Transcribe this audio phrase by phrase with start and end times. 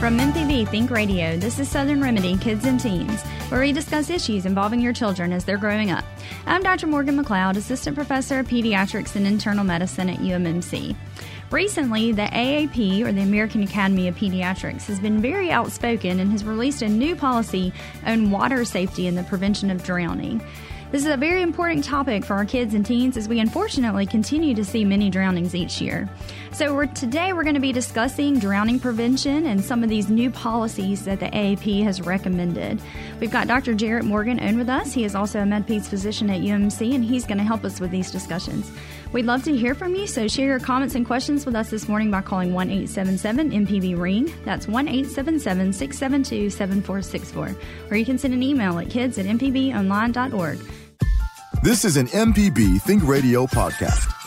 [0.00, 3.20] From MPB Think Radio, this is Southern Remedy Kids and Teens,
[3.50, 6.06] where we discuss issues involving your children as they're growing up.
[6.46, 6.86] I'm Dr.
[6.86, 10.96] Morgan McLeod, Assistant Professor of Pediatrics and Internal Medicine at UMMC.
[11.50, 16.44] Recently, the AAP, or the American Academy of Pediatrics, has been very outspoken and has
[16.44, 17.70] released a new policy
[18.06, 20.42] on water safety and the prevention of drowning.
[20.92, 24.54] This is a very important topic for our kids and teens as we unfortunately continue
[24.54, 26.08] to see many drownings each year.
[26.60, 30.30] So, we're, today we're going to be discussing drowning prevention and some of these new
[30.30, 32.82] policies that the AAP has recommended.
[33.18, 33.72] We've got Dr.
[33.72, 34.92] Jarrett Morgan on with us.
[34.92, 37.90] He is also a MedPeds physician at UMC, and he's going to help us with
[37.90, 38.70] these discussions.
[39.10, 41.88] We'd love to hear from you, so share your comments and questions with us this
[41.88, 44.30] morning by calling 1 877 MPB Ring.
[44.44, 47.90] That's 1 877 672 7464.
[47.90, 50.58] Or you can send an email at kids at mpbonline.org.
[51.62, 54.19] This is an MPB Think Radio podcast.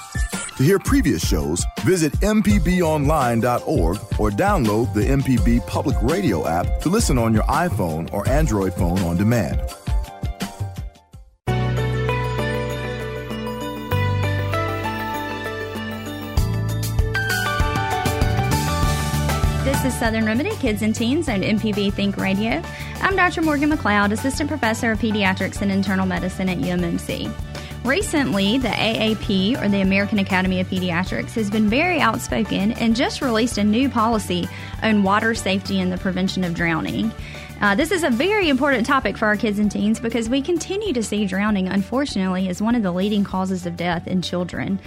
[0.57, 7.17] To hear previous shows, visit MPBOnline.org or download the MPB Public Radio app to listen
[7.17, 9.59] on your iPhone or Android phone on demand.
[19.65, 22.61] This is Southern Remedy Kids and Teens on MPB Think Radio.
[23.01, 23.41] I'm Dr.
[23.41, 27.52] Morgan McLeod, Assistant Professor of Pediatrics and Internal Medicine at UMMC.
[27.83, 33.21] Recently, the AAP, or the American Academy of Pediatrics, has been very outspoken and just
[33.21, 34.47] released a new policy
[34.81, 37.11] on water safety and the prevention of drowning.
[37.63, 40.91] Uh, this is a very important topic for our kids and teens because we continue
[40.91, 44.77] to see drowning, unfortunately, as one of the leading causes of death in children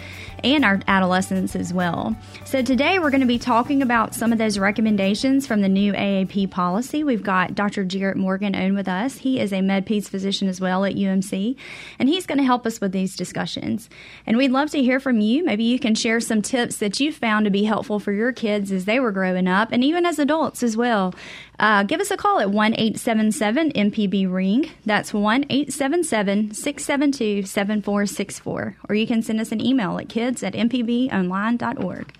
[0.45, 2.15] and our adolescents as well.
[2.45, 5.95] So, today we're going to be talking about some of those recommendations from the new
[5.95, 7.03] AAP policy.
[7.03, 7.83] We've got Dr.
[7.83, 9.17] Jarrett Morgan on with us.
[9.17, 11.57] He is a MedPeds physician as well at UMC,
[11.99, 13.89] and he's going to help us with these discussions.
[14.27, 15.47] And we'd love to hear from you.
[15.47, 18.71] Maybe you can share some tips that you found to be helpful for your kids
[18.71, 21.15] as they were growing up and even as adults as well.
[21.59, 24.71] Uh, give us a call at 1 877 MPB Ring.
[24.85, 28.77] That's 1 877 672 7464.
[28.89, 32.15] Or you can send us an email at kids at mpbonline.org.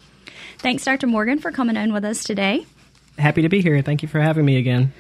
[0.59, 1.07] Thanks, Dr.
[1.07, 2.67] Morgan, for coming on with us today.
[3.19, 3.81] Happy to be here.
[3.83, 4.93] Thank you for having me again.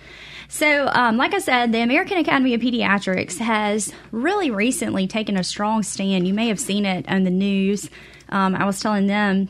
[0.49, 5.43] So, um, like I said, the American Academy of Pediatrics has really recently taken a
[5.43, 6.27] strong stand.
[6.27, 7.91] You may have seen it on the news.
[8.29, 9.49] Um, I was telling them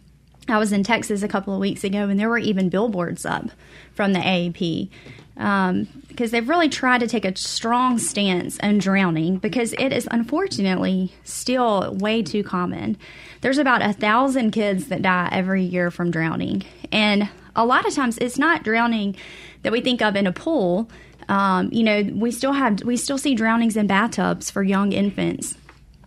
[0.49, 3.51] I was in Texas a couple of weeks ago, and there were even billboards up
[3.95, 4.91] from the AAP
[5.37, 10.09] um, because they've really tried to take a strong stance on drowning because it is
[10.11, 12.97] unfortunately still way too common.
[13.43, 17.95] There's about a thousand kids that die every year from drowning, and a lot of
[17.95, 19.17] times it's not drowning
[19.63, 20.91] that we think of in a pool.
[21.29, 25.57] Um, you know, we still have we still see drownings in bathtubs for young infants,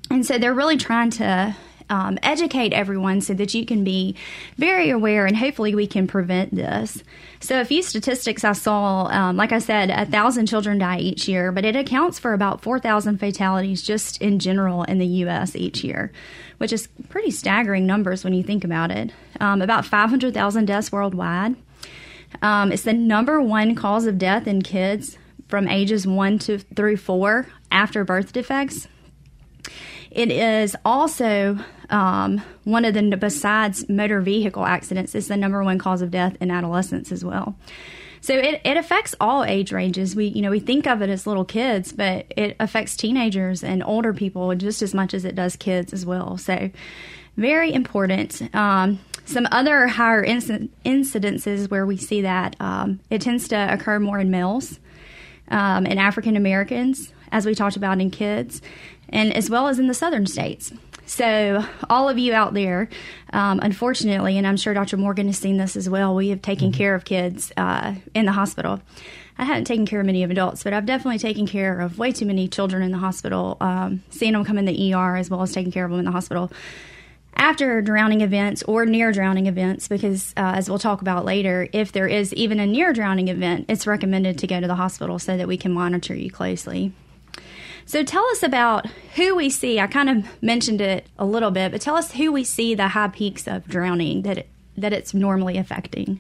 [0.10, 1.56] and so they're really trying to
[1.90, 4.16] um, educate everyone so that you can be
[4.58, 7.04] very aware and hopefully we can prevent this.
[7.40, 11.28] So, a few statistics I saw um, like I said, a thousand children die each
[11.28, 15.56] year, but it accounts for about 4,000 fatalities just in general in the U.S.
[15.56, 16.12] each year,
[16.58, 19.12] which is pretty staggering numbers when you think about it.
[19.40, 21.56] Um, about 500,000 deaths worldwide.
[22.42, 25.18] Um, it's the number one cause of death in kids
[25.48, 28.88] from ages one to through four after birth defects.
[30.12, 31.58] It is also
[31.90, 36.38] um, one of the, besides motor vehicle accidents, is the number one cause of death
[36.40, 37.56] in adolescents as well.
[38.22, 40.16] So it, it affects all age ranges.
[40.16, 43.84] We you know we think of it as little kids, but it affects teenagers and
[43.84, 46.38] older people just as much as it does kids as well.
[46.38, 46.70] So
[47.38, 48.54] very important.
[48.54, 54.00] Um, some other higher inc- incidences where we see that um, it tends to occur
[54.00, 54.80] more in males,
[55.50, 58.62] um, in African Americans, as we talked about in kids,
[59.08, 60.74] and as well as in the southern states.
[61.10, 62.88] So, all of you out there,
[63.34, 64.96] um, unfortunately, and I'm sure Dr.
[64.96, 66.78] Morgan has seen this as well, we have taken mm-hmm.
[66.78, 68.80] care of kids uh, in the hospital.
[69.36, 72.12] I haven't taken care of many of adults, but I've definitely taken care of way
[72.12, 75.42] too many children in the hospital, um, seeing them come in the ER as well
[75.42, 76.52] as taking care of them in the hospital
[77.36, 81.92] after drowning events or near drowning events, because uh, as we'll talk about later, if
[81.92, 85.36] there is even a near drowning event, it's recommended to go to the hospital so
[85.38, 86.94] that we can monitor you closely.
[87.90, 89.80] So tell us about who we see.
[89.80, 92.88] I kind of mentioned it a little bit, but tell us who we see the
[92.88, 96.20] high peaks of drowning that it, that it's normally affecting.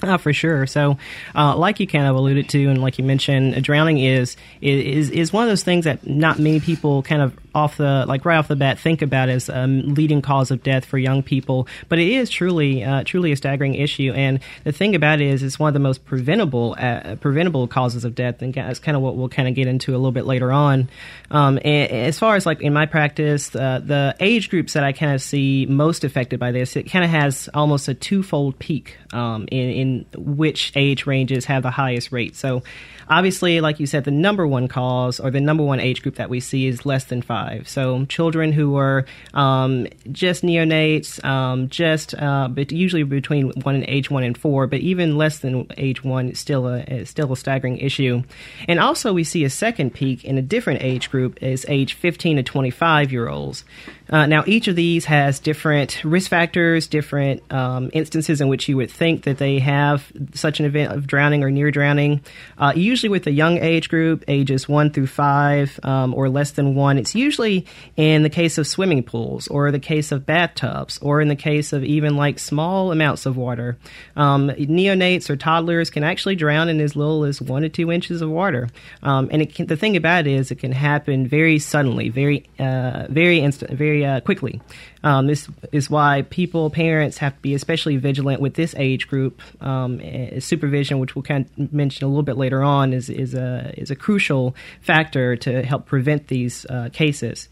[0.00, 0.64] Uh, for sure.
[0.68, 0.96] So,
[1.34, 5.32] uh, like you kind of alluded to, and like you mentioned, drowning is is is
[5.32, 8.48] one of those things that not many people kind of off the like right off
[8.48, 11.98] the bat think about as a um, leading cause of death for young people, but
[11.98, 14.12] it is truly uh, truly a staggering issue.
[14.14, 18.04] And the thing about it is, it's one of the most preventable uh, preventable causes
[18.04, 20.24] of death, and that's kind of what we'll kind of get into a little bit
[20.24, 20.88] later on.
[21.30, 25.12] Um, as far as like in my practice, uh, the age groups that I kind
[25.12, 29.46] of see most affected by this, it kind of has almost a twofold peak um,
[29.50, 32.36] in, in which age ranges have the highest rate.
[32.36, 32.62] So
[33.08, 36.30] Obviously, like you said, the number one cause or the number one age group that
[36.30, 37.68] we see is less than five.
[37.68, 43.84] So children who are um, just neonates, um, just uh, but usually between one and
[43.88, 47.32] age one and four, but even less than age one is still a is still
[47.32, 48.22] a staggering issue.
[48.66, 52.36] And also, we see a second peak in a different age group is age 15
[52.36, 53.64] to 25 year olds.
[54.10, 58.76] Uh, now, each of these has different risk factors, different um, instances in which you
[58.76, 62.20] would think that they have such an event of drowning or near drowning.
[62.56, 66.74] Uh, usually, with the young age group, ages one through five um, or less than
[66.74, 67.66] one, it's usually
[67.96, 71.72] in the case of swimming pools or the case of bathtubs or in the case
[71.72, 73.76] of even like small amounts of water.
[74.16, 78.22] Um, neonates or toddlers can actually drown in as little as one to two inches
[78.22, 78.68] of water.
[79.02, 83.06] Um, and can, the thing about it is, it can happen very suddenly, very, uh,
[83.10, 84.60] very instant, very uh, quickly.
[85.02, 89.40] Um, this is why people, parents, have to be especially vigilant with this age group.
[89.62, 93.34] Um, eh, supervision, which we'll kind of mention a little bit later on, is is
[93.34, 97.48] a is a crucial factor to help prevent these uh, cases.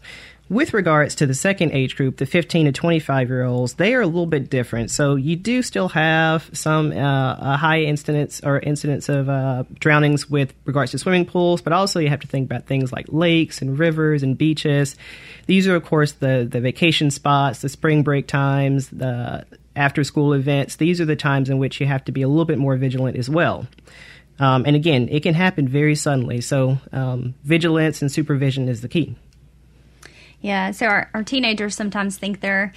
[0.49, 4.01] With regards to the second age group, the 15 to 25 year olds, they are
[4.01, 4.89] a little bit different.
[4.91, 10.53] So you do still have some uh, high incidence or incidence of uh, drownings with
[10.63, 13.77] regards to swimming pools, but also you have to think about things like lakes and
[13.77, 14.95] rivers and beaches.
[15.47, 19.45] These are, of course, the the vacation spots, the spring break times, the
[19.75, 20.77] after school events.
[20.77, 23.17] These are the times in which you have to be a little bit more vigilant
[23.17, 23.67] as well.
[24.39, 26.39] Um, and again, it can happen very suddenly.
[26.39, 29.15] So um, vigilance and supervision is the key.
[30.41, 32.71] Yeah, so our, our teenagers sometimes think they're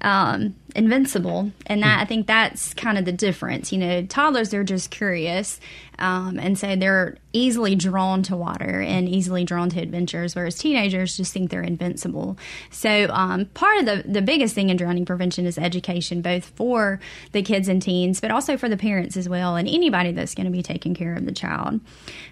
[0.00, 3.72] um, invincible, and that I think that's kind of the difference.
[3.72, 5.60] You know, toddlers they're just curious,
[5.98, 11.16] um, and so they're easily drawn to water and easily drawn to adventures, whereas teenagers
[11.16, 12.36] just think they're invincible.
[12.70, 17.00] So, um, part of the, the biggest thing in drowning prevention is education, both for
[17.32, 20.46] the kids and teens, but also for the parents as well, and anybody that's going
[20.46, 21.80] to be taking care of the child.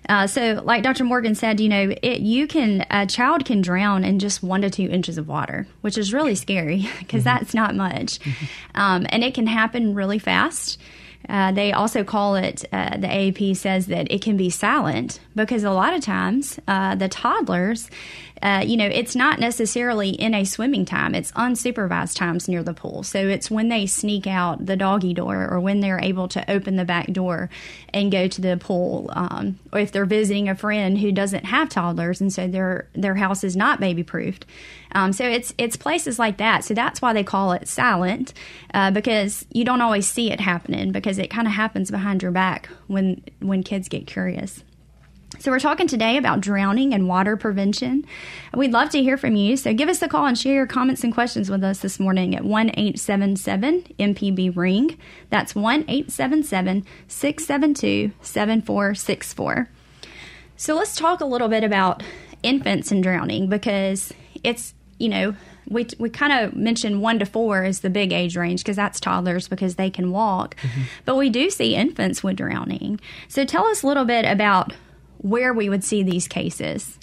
[0.08, 1.04] Uh, so, like Dr.
[1.04, 4.70] Morgan said, you know, it, you can, a child can drown in just one to
[4.70, 7.38] two inches of water, which is really scary because mm-hmm.
[7.38, 8.18] that's not much.
[8.30, 8.80] Mm-hmm.
[8.80, 10.78] Um, and it can happen really fast.
[11.28, 15.64] Uh, they also call it, uh, the AAP says that it can be silent because
[15.64, 17.90] a lot of times uh, the toddlers,
[18.42, 22.72] uh, you know, it's not necessarily in a swimming time, it's unsupervised times near the
[22.72, 23.02] pool.
[23.02, 26.76] So it's when they sneak out the doggy door or when they're able to open
[26.76, 27.50] the back door
[27.92, 29.10] and go to the pool.
[29.12, 33.14] Um, or if they're visiting a friend who doesn't have toddlers and so their, their
[33.14, 34.46] house is not baby proofed.
[34.92, 36.64] Um, so it's it's places like that.
[36.64, 38.32] So that's why they call it silent,
[38.74, 42.32] uh, because you don't always see it happening because it kind of happens behind your
[42.32, 44.62] back when when kids get curious.
[45.38, 48.04] So, we're talking today about drowning and water prevention.
[48.52, 49.56] We'd love to hear from you.
[49.56, 52.34] So, give us a call and share your comments and questions with us this morning
[52.34, 54.98] at 1 877 MPB Ring.
[55.30, 59.68] That's 1 877 672 7464.
[60.56, 62.02] So, let's talk a little bit about
[62.42, 64.12] infants and drowning because
[64.42, 65.34] it's you know,
[65.68, 69.00] we we kind of mentioned one to four as the big age range because that's
[69.00, 70.82] toddlers because they can walk, mm-hmm.
[71.04, 73.00] but we do see infants with drowning.
[73.28, 74.72] So tell us a little bit about
[75.18, 76.98] where we would see these cases.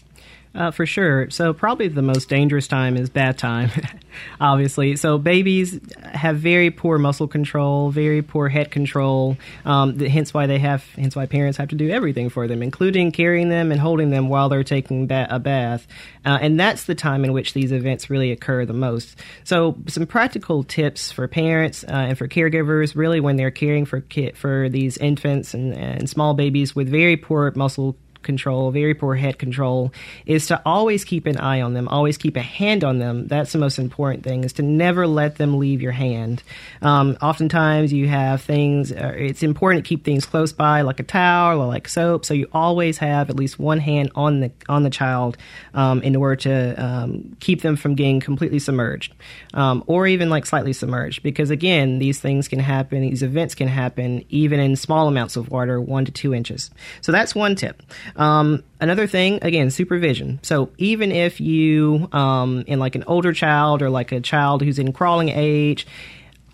[0.58, 1.30] Uh, for sure.
[1.30, 3.70] So probably the most dangerous time is bath time,
[4.42, 4.96] obviously.
[4.96, 9.38] So babies have very poor muscle control, very poor head control.
[9.66, 13.12] Um, hence why they have, hence why parents have to do everything for them, including
[13.12, 15.86] carrying them and holding them while they're taking ba- a bath.
[16.26, 19.16] Uh, and that's the time in which these events really occur the most.
[19.44, 24.02] So some practical tips for parents uh, and for caregivers, really when they're caring for
[24.02, 29.16] ki- for these infants and, and small babies with very poor muscle control, very poor
[29.16, 29.92] head control,
[30.26, 33.28] is to always keep an eye on them, always keep a hand on them.
[33.28, 36.44] That's the most important thing, is to never let them leave your hand.
[36.82, 41.04] Um, oftentimes you have things, uh, it's important to keep things close by, like a
[41.04, 44.84] towel or like soap, so you always have at least one hand on the, on
[44.84, 45.38] the child
[45.74, 49.14] um, in order to um, keep them from getting completely submerged
[49.54, 51.24] um, or even like slightly submerged.
[51.24, 55.50] Because again, these things can happen, these events can happen even in small amounts of
[55.50, 56.70] water, one to two inches.
[57.02, 57.84] So that's one tip.
[58.16, 60.40] Um, another thing, again, supervision.
[60.44, 64.80] So even if you, um, in like an older child or like a child who's
[64.80, 65.86] in crawling age,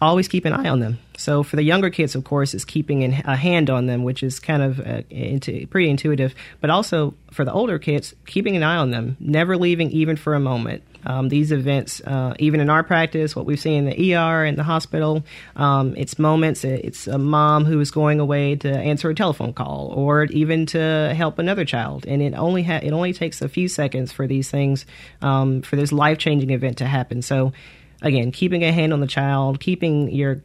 [0.01, 0.99] always keep an eye on them.
[1.17, 4.39] So for the younger kids, of course, is keeping a hand on them, which is
[4.39, 6.35] kind of uh, into, pretty intuitive.
[6.59, 10.33] But also for the older kids, keeping an eye on them, never leaving even for
[10.33, 10.83] a moment.
[11.05, 14.57] Um, these events, uh, even in our practice, what we've seen in the ER and
[14.57, 15.23] the hospital,
[15.55, 16.63] um, it's moments.
[16.63, 21.13] It's a mom who is going away to answer a telephone call, or even to
[21.15, 24.49] help another child, and it only ha- it only takes a few seconds for these
[24.49, 24.85] things,
[25.21, 27.21] um, for this life changing event to happen.
[27.21, 27.53] So,
[28.01, 30.41] again, keeping a hand on the child, keeping your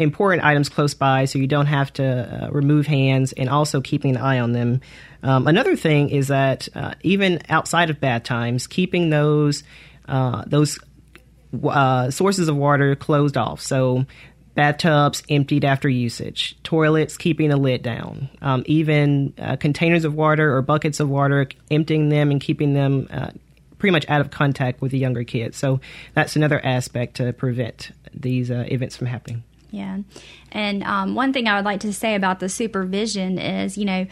[0.00, 2.04] important items close by so you don't have to
[2.46, 4.80] uh, remove hands and also keeping an eye on them.
[5.22, 9.62] Um, another thing is that uh, even outside of bath times, keeping those
[10.08, 10.78] uh, those
[11.62, 13.60] uh, sources of water closed off.
[13.60, 14.06] So
[14.54, 20.56] bathtubs emptied after usage, toilets keeping the lid down, um, even uh, containers of water
[20.56, 23.30] or buckets of water, emptying them and keeping them uh,
[23.78, 25.58] pretty much out of contact with the younger kids.
[25.58, 25.80] So
[26.14, 29.44] that's another aspect to prevent these events from happening.
[29.70, 29.98] Yeah.
[30.52, 34.06] And um, one thing I would like to say about the supervision is, you know,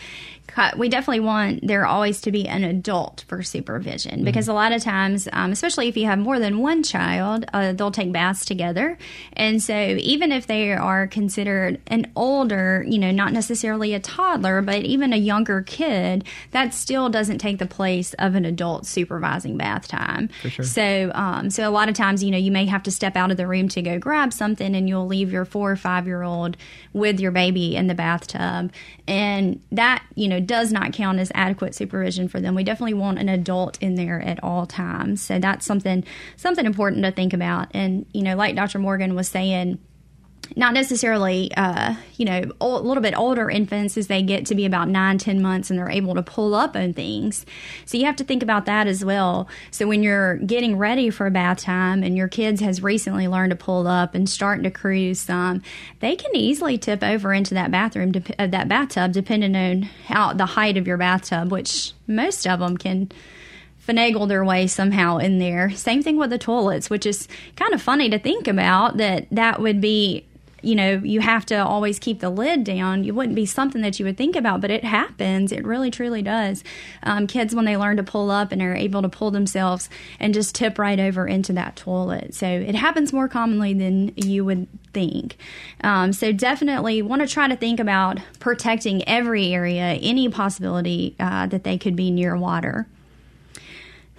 [0.76, 4.24] we definitely want there always to be an adult for supervision mm-hmm.
[4.24, 7.72] because a lot of times, um, especially if you have more than one child, uh,
[7.72, 8.98] they'll take baths together.
[9.34, 14.62] And so even if they are considered an older, you know, not necessarily a toddler,
[14.62, 19.56] but even a younger kid, that still doesn't take the place of an adult supervising
[19.56, 20.28] bath time.
[20.42, 20.64] Sure.
[20.64, 23.30] So, um, so a lot of times, you know, you may have to step out
[23.30, 26.22] of the room to go grab something and you'll leave your four or five year
[26.22, 26.56] old old
[26.92, 28.72] with your baby in the bathtub.
[29.06, 32.54] And that, you know, does not count as adequate supervision for them.
[32.54, 35.22] We definitely want an adult in there at all times.
[35.22, 36.04] So that's something
[36.36, 37.68] something important to think about.
[37.72, 38.78] And, you know, like Dr.
[38.78, 39.78] Morgan was saying,
[40.56, 44.64] not necessarily, uh, you know, a little bit older infants as they get to be
[44.64, 47.46] about nine, ten months and they're able to pull up on things.
[47.84, 49.48] So you have to think about that as well.
[49.70, 53.50] So when you're getting ready for a bath time and your kids has recently learned
[53.50, 55.62] to pull up and starting to cruise some,
[56.00, 60.46] they can easily tip over into that bathroom, uh, that bathtub, depending on how the
[60.46, 63.10] height of your bathtub, which most of them can
[63.86, 65.70] finagle their way somehow in there.
[65.70, 67.26] Same thing with the toilets, which is
[67.56, 70.26] kind of funny to think about that that would be
[70.62, 73.04] you know, you have to always keep the lid down.
[73.04, 75.52] You wouldn't be something that you would think about, but it happens.
[75.52, 76.64] It really, truly does.
[77.02, 79.88] Um, kids, when they learn to pull up and are able to pull themselves
[80.18, 82.34] and just tip right over into that toilet.
[82.34, 85.36] So it happens more commonly than you would think.
[85.82, 91.46] Um, so definitely want to try to think about protecting every area, any possibility uh,
[91.46, 92.86] that they could be near water.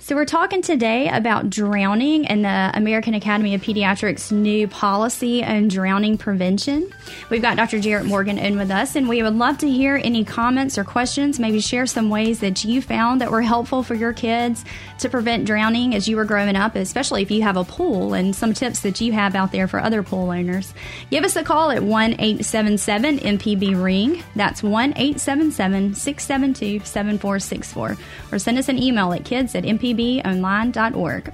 [0.01, 5.67] So, we're talking today about drowning and the American Academy of Pediatrics' new policy on
[5.67, 6.89] drowning prevention.
[7.29, 7.81] We've got Dr.
[7.81, 11.37] Jarrett Morgan in with us, and we would love to hear any comments or questions.
[11.37, 14.63] Maybe share some ways that you found that were helpful for your kids
[14.99, 18.33] to prevent drowning as you were growing up, especially if you have a pool and
[18.33, 20.73] some tips that you have out there for other pool owners.
[21.11, 24.23] Give us a call at 1 877 MPB Ring.
[24.37, 27.97] That's 1 877 672 7464.
[28.31, 31.33] Or send us an email at kids at mpb pbonline.org.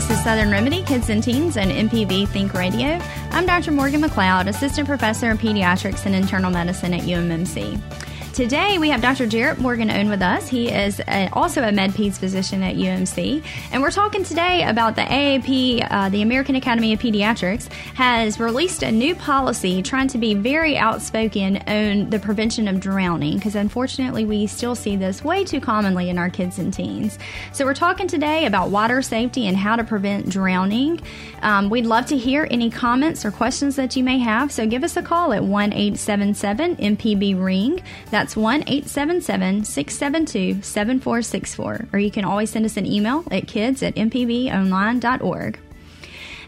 [0.00, 2.98] This is Southern Remedy Kids and Teens on MPB Think Radio.
[3.32, 3.70] I'm Dr.
[3.70, 7.99] Morgan McLeod, Assistant Professor of Pediatrics and Internal Medicine at UMMC.
[8.34, 9.26] Today we have Dr.
[9.26, 10.48] Jarrett Morgan on with us.
[10.48, 15.02] He is a, also a med-peds physician at UMC, and we're talking today about the
[15.02, 20.34] AAP, uh, the American Academy of Pediatrics, has released a new policy trying to be
[20.34, 25.60] very outspoken on the prevention of drowning, because unfortunately we still see this way too
[25.60, 27.18] commonly in our kids and teens.
[27.52, 31.00] So we're talking today about water safety and how to prevent drowning.
[31.42, 34.84] Um, we'd love to hear any comments or questions that you may have, so give
[34.84, 37.82] us a call at one eight seven seven MPB ring.
[38.20, 41.88] That's 1 877 672 7464.
[41.90, 45.58] Or you can always send us an email at kids at mpbonline.org.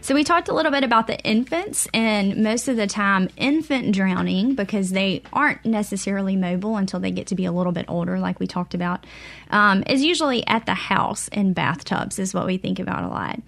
[0.03, 3.95] So we talked a little bit about the infants, and most of the time, infant
[3.95, 8.19] drowning because they aren't necessarily mobile until they get to be a little bit older,
[8.19, 9.05] like we talked about,
[9.49, 13.39] um, is usually at the house in bathtubs, is what we think about a lot.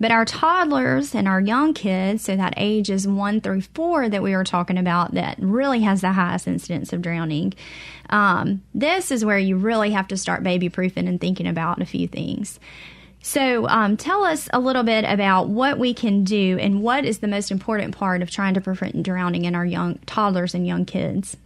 [0.00, 4.20] But our toddlers and our young kids, so that age is one through four that
[4.20, 7.54] we were talking about, that really has the highest incidence of drowning.
[8.08, 11.86] Um, this is where you really have to start baby proofing and thinking about a
[11.86, 12.58] few things.
[13.22, 17.18] So, um, tell us a little bit about what we can do and what is
[17.18, 20.86] the most important part of trying to prevent drowning in our young toddlers and young
[20.86, 21.36] kids.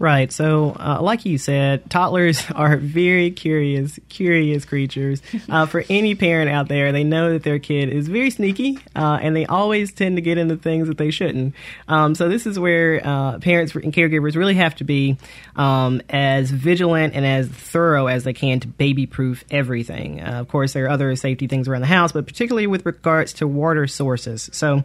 [0.00, 0.32] Right.
[0.32, 5.22] So, uh, like you said, toddlers are very curious, curious creatures.
[5.48, 9.18] Uh, for any parent out there, they know that their kid is very sneaky, uh,
[9.20, 11.54] and they always tend to get into things that they shouldn't.
[11.88, 15.16] Um, so, this is where uh, parents and caregivers really have to be
[15.56, 20.20] um, as vigilant and as thorough as they can to baby-proof everything.
[20.20, 23.32] Uh, of course, there are other safety things around the house, but particularly with regards
[23.34, 24.48] to water sources.
[24.52, 24.84] So,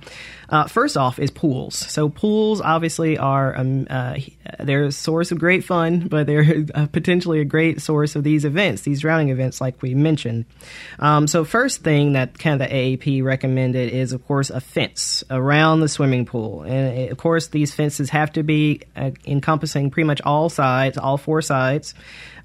[0.49, 1.75] uh, first off, is pools.
[1.75, 3.85] So, pools obviously are um,
[4.59, 9.01] they're source of great fun, but they're potentially a great source of these events, these
[9.01, 10.45] drowning events, like we mentioned.
[10.99, 15.23] Um, so, first thing that kind of the AAP recommended is, of course, a fence
[15.29, 16.63] around the swimming pool.
[16.63, 20.97] And uh, of course, these fences have to be uh, encompassing pretty much all sides,
[20.97, 21.93] all four sides.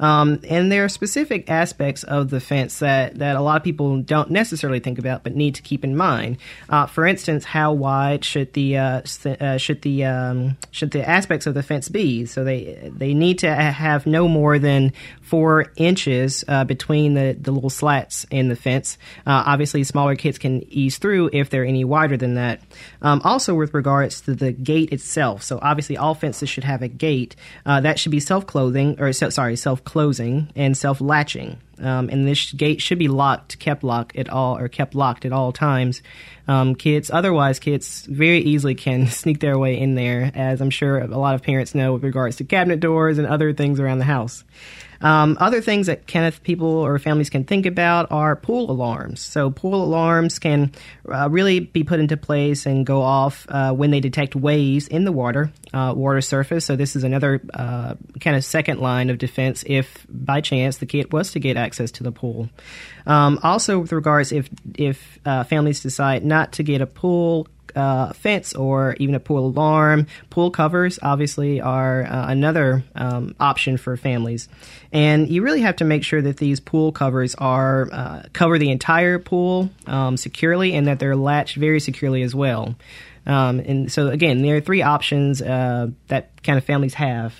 [0.01, 4.01] Um, and there are specific aspects of the fence that, that a lot of people
[4.01, 6.39] don't necessarily think about, but need to keep in mind.
[6.71, 11.47] Uh, for instance, how wide should the uh, uh, should the um, should the aspects
[11.47, 12.25] of the fence be?
[12.25, 14.93] So they they need to have no more than
[15.23, 18.99] four inches uh, between the, the little slats in the fence.
[19.27, 22.61] Uh, obviously, smaller kids can ease through if they're any wider than that.
[23.03, 26.89] Um, also, with regards to the gate itself, so obviously all fences should have a
[26.89, 31.59] gate uh, that should be self clothing or so, sorry self closing and self latching.
[31.81, 35.33] Um, and this gate should be locked, kept locked at all, or kept locked at
[35.33, 36.03] all times.
[36.47, 40.99] Um, kids, otherwise, kids very easily can sneak their way in there, as I'm sure
[40.99, 44.05] a lot of parents know with regards to cabinet doors and other things around the
[44.05, 44.45] house.
[45.01, 49.21] Um, other things that Kenneth people or families can think about are pool alarms.
[49.21, 50.73] So pool alarms can
[51.11, 55.05] uh, really be put into place and go off uh, when they detect waves in
[55.05, 56.67] the water, uh, water surface.
[56.67, 60.87] So this is another uh, kind of second line of defense if by chance the
[60.87, 62.49] kid was to get access to the pool.
[63.07, 68.13] Um, also, with regards if if uh, families decide not to get a pool uh,
[68.13, 70.07] fence or even a pool alarm.
[70.31, 74.49] Pool covers obviously are uh, another um, option for families,
[74.93, 78.71] and you really have to make sure that these pool covers are uh, cover the
[78.71, 82.75] entire pool um, securely and that they're latched very securely as well.
[83.27, 87.35] Um, and so again, there are three options uh, that kind of families have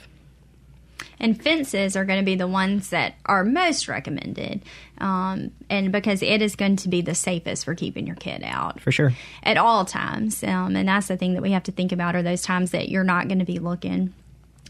[1.21, 4.63] and fences are going to be the ones that are most recommended
[4.99, 8.81] um, and because it is going to be the safest for keeping your kid out.
[8.81, 9.13] For sure.
[9.43, 12.23] At all times um, and that's the thing that we have to think about are
[12.23, 14.15] those times that you're not going to be looking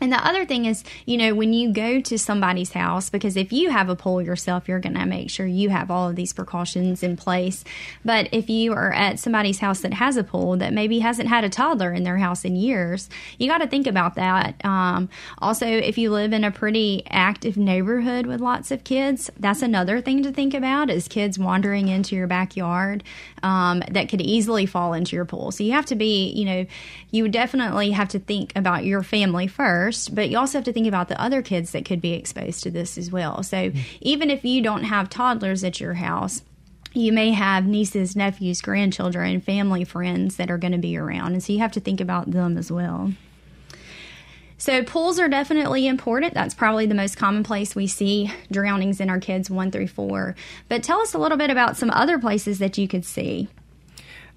[0.00, 3.52] and the other thing is, you know, when you go to somebody's house, because if
[3.52, 6.32] you have a pool yourself, you're going to make sure you have all of these
[6.32, 7.64] precautions in place.
[8.04, 11.44] But if you are at somebody's house that has a pool that maybe hasn't had
[11.44, 13.08] a toddler in their house in years,
[13.38, 14.64] you got to think about that.
[14.64, 15.08] Um,
[15.38, 20.00] also, if you live in a pretty active neighborhood with lots of kids, that's another
[20.00, 23.04] thing to think about is kids wandering into your backyard
[23.42, 25.50] um, that could easily fall into your pool.
[25.50, 26.66] So you have to be, you know,
[27.10, 30.86] you definitely have to think about your family first, but you also have to think
[30.86, 33.42] about the other kids that could be exposed to this as well.
[33.42, 33.78] So mm-hmm.
[34.00, 36.42] even if you don't have toddlers at your house,
[36.92, 41.32] you may have nieces, nephews, grandchildren, family, friends that are going to be around.
[41.32, 43.12] And so you have to think about them as well.
[44.58, 46.34] So, pools are definitely important.
[46.34, 50.36] That's probably the most common place we see drownings in our kids one through four.
[50.68, 53.48] But tell us a little bit about some other places that you could see.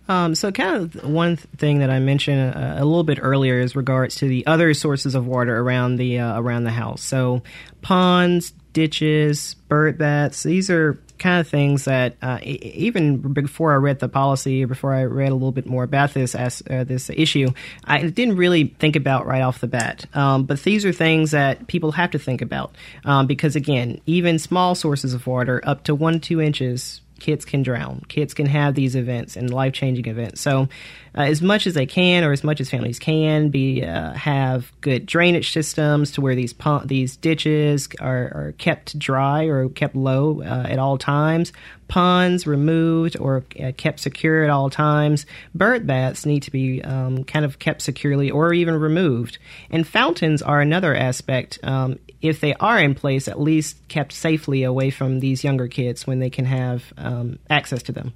[0.08, 3.76] Um, so, kind of one thing that I mentioned uh, a little bit earlier is
[3.76, 7.02] regards to the other sources of water around the uh, around the house.
[7.02, 7.42] So,
[7.82, 10.44] ponds, ditches, bird baths.
[10.44, 14.94] These are kind of things that uh, even before I read the policy or before
[14.94, 17.54] I read a little bit more about this as uh, this issue,
[17.86, 20.06] I didn't really think about right off the bat.
[20.14, 24.38] Um, but these are things that people have to think about um, because again, even
[24.38, 28.04] small sources of water up to one two inches kids can drown.
[28.10, 30.42] Kids can have these events and life changing events.
[30.42, 30.68] So,
[31.16, 34.74] uh, as much as they can, or as much as families can, be uh, have
[34.82, 39.96] good drainage systems to where these pump, these ditches are, are, kept dry or kept
[39.96, 41.54] low uh, at all times.
[41.88, 45.26] Ponds removed or uh, kept secure at all times.
[45.56, 49.38] Bird baths need to be um, kind of kept securely or even removed.
[49.70, 51.60] And fountains are another aspect.
[51.64, 56.08] Um, if they are in place, at least kept safely away from these younger kids
[56.08, 58.14] when they can have um, access to them.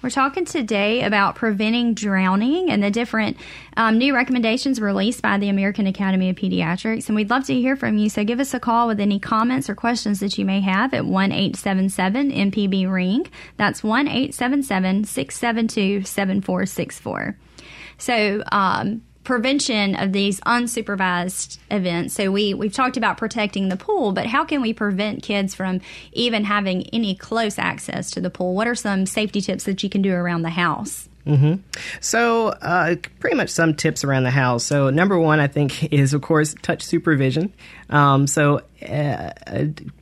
[0.00, 3.36] We're talking today about preventing drowning and the different
[3.76, 7.08] um, new recommendations released by the American Academy of Pediatrics.
[7.08, 8.08] And we'd love to hear from you.
[8.08, 11.04] So give us a call with any comments or questions that you may have at
[11.04, 13.26] 1 877 MPB Ring.
[13.56, 17.36] That's 1 877 672 7464.
[17.98, 22.14] So, um, prevention of these unsupervised events.
[22.14, 25.82] So we we've talked about protecting the pool, but how can we prevent kids from
[26.12, 28.54] even having any close access to the pool?
[28.54, 31.10] What are some safety tips that you can do around the house?
[31.28, 31.60] Mm-hmm.
[32.00, 34.64] So, uh, pretty much some tips around the house.
[34.64, 37.52] So, number one, I think, is of course touch supervision.
[37.90, 39.30] Um, so, uh,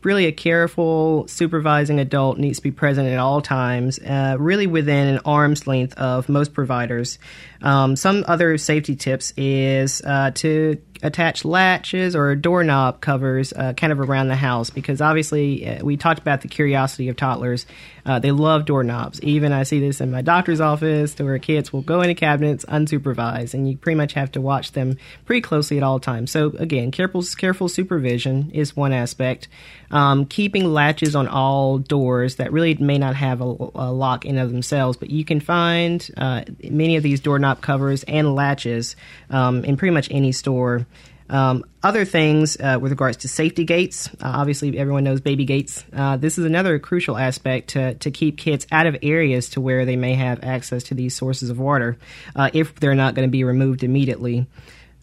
[0.03, 5.09] really, a careful supervising adult needs to be present at all times, uh, really within
[5.09, 7.19] an arm's length of most providers.
[7.63, 13.93] Um, some other safety tips is uh, to attach latches or doorknob covers uh, kind
[13.93, 17.67] of around the house because obviously uh, we talked about the curiosity of toddlers.
[18.07, 19.21] Uh, they love doorknobs.
[19.23, 23.53] Even I see this in my doctor's office where kids will go into cabinets unsupervised
[23.53, 26.31] and you pretty much have to watch them pretty closely at all times.
[26.31, 29.49] So again, careful, careful supervision is one aspect.
[29.91, 34.39] Um, keeping latches on all doors that really may not have a, a lock in
[34.39, 38.95] of themselves, but you can find uh, many of these doorknob covers and latches
[39.31, 40.87] um, in pretty much any store.
[41.29, 45.85] Um, other things uh, with regards to safety gates, uh, obviously everyone knows baby gates.
[45.93, 49.85] Uh, this is another crucial aspect to, to keep kids out of areas to where
[49.85, 51.99] they may have access to these sources of water
[52.37, 54.47] uh, if they're not going to be removed immediately.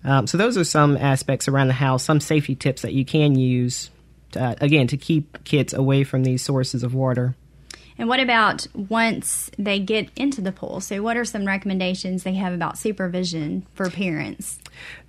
[0.06, 3.36] Um, so those are some aspects around the house, some safety tips that you can
[3.36, 3.90] use,
[4.32, 7.36] to, uh, again, to keep kids away from these sources of water.
[7.98, 10.82] And what about once they get into the pool?
[10.82, 14.60] So, what are some recommendations they have about supervision for parents?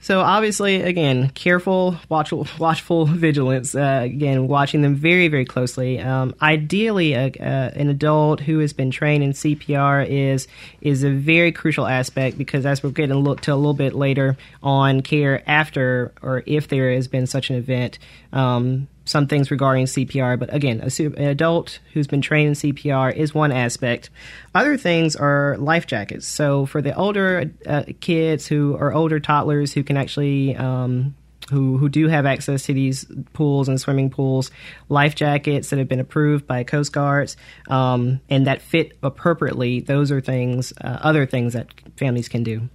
[0.00, 3.74] So obviously, again, careful, watchful, watchful vigilance.
[3.74, 6.00] Uh, again, watching them very, very closely.
[6.00, 10.46] Um, ideally, a, an adult who has been trained in CPR is
[10.80, 14.36] is a very crucial aspect because as we're getting look to a little bit later
[14.62, 17.98] on care after or if there has been such an event.
[18.32, 23.14] Um, some things regarding CPR, but again, a, an adult who's been trained in CPR
[23.14, 24.10] is one aspect.
[24.54, 26.26] Other things are life jackets.
[26.26, 31.14] So for the older uh, kids who are older toddlers who can actually um,
[31.50, 34.50] who who do have access to these pools and swimming pools,
[34.88, 37.36] life jackets that have been approved by Coast Guards
[37.68, 39.80] um, and that fit appropriately.
[39.80, 42.68] Those are things, uh, other things that families can do.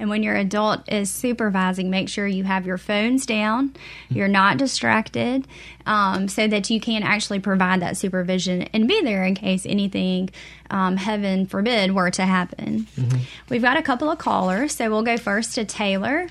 [0.00, 3.74] And when your adult is supervising, make sure you have your phones down,
[4.08, 5.46] you're not distracted,
[5.84, 10.30] um, so that you can actually provide that supervision and be there in case anything,
[10.70, 12.88] um, heaven forbid, were to happen.
[12.96, 13.18] Mm-hmm.
[13.50, 16.28] We've got a couple of callers, so we'll go first to Taylor.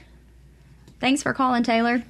[0.99, 2.03] Thanks for calling, Taylor.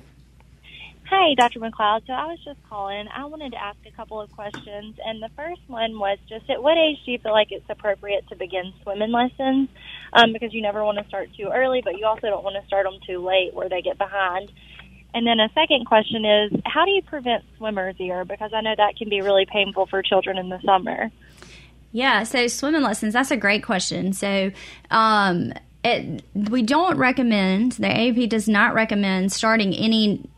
[1.10, 1.60] Hi, Dr.
[1.60, 2.06] McLeod.
[2.06, 3.08] So I was just calling.
[3.08, 6.62] I wanted to ask a couple of questions, and the first one was just at
[6.62, 9.70] what age do you feel like it's appropriate to begin swimming lessons?
[10.14, 12.68] Um, because you never want to start too early, but you also don't want to
[12.68, 14.52] start them too late where they get behind.
[15.16, 18.24] And then a second question is, how do you prevent swimmer's ear?
[18.24, 21.10] Because I know that can be really painful for children in the summer.
[21.92, 24.14] Yeah, so swimming lessons, that's a great question.
[24.14, 24.52] So,
[24.92, 30.30] um, it, we don't recommend, the AAP does not recommend starting any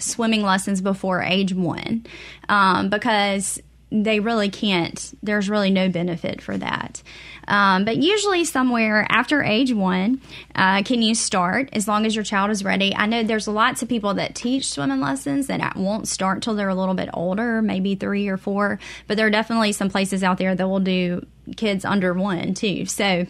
[0.00, 2.06] swimming lessons before age one
[2.48, 3.60] um, because
[3.92, 7.02] they really can't, there's really no benefit for that.
[7.48, 10.20] Um, but usually, somewhere after age one,
[10.54, 12.94] uh, can you start as long as your child is ready?
[12.94, 16.68] I know there's lots of people that teach swimming lessons that won't start till they're
[16.68, 20.38] a little bit older, maybe three or four, but there are definitely some places out
[20.38, 22.86] there that will do kids under one too.
[22.86, 23.26] So,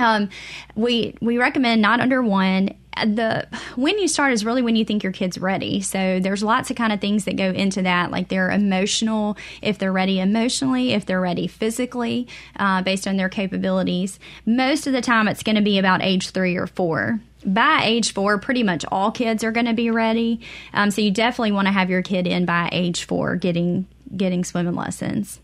[0.00, 0.28] um,
[0.74, 2.74] we we recommend not under one
[3.06, 5.80] the when you start is really when you think your kid's ready.
[5.80, 9.78] So there's lots of kind of things that go into that, like they're emotional, if
[9.78, 14.18] they're ready emotionally, if they're ready physically, uh, based on their capabilities.
[14.44, 17.20] Most of the time, it's going to be about age three or four.
[17.44, 20.40] By age four, pretty much all kids are going to be ready.
[20.74, 24.44] Um, so you definitely want to have your kid in by age four, getting getting
[24.44, 25.40] swimming lessons.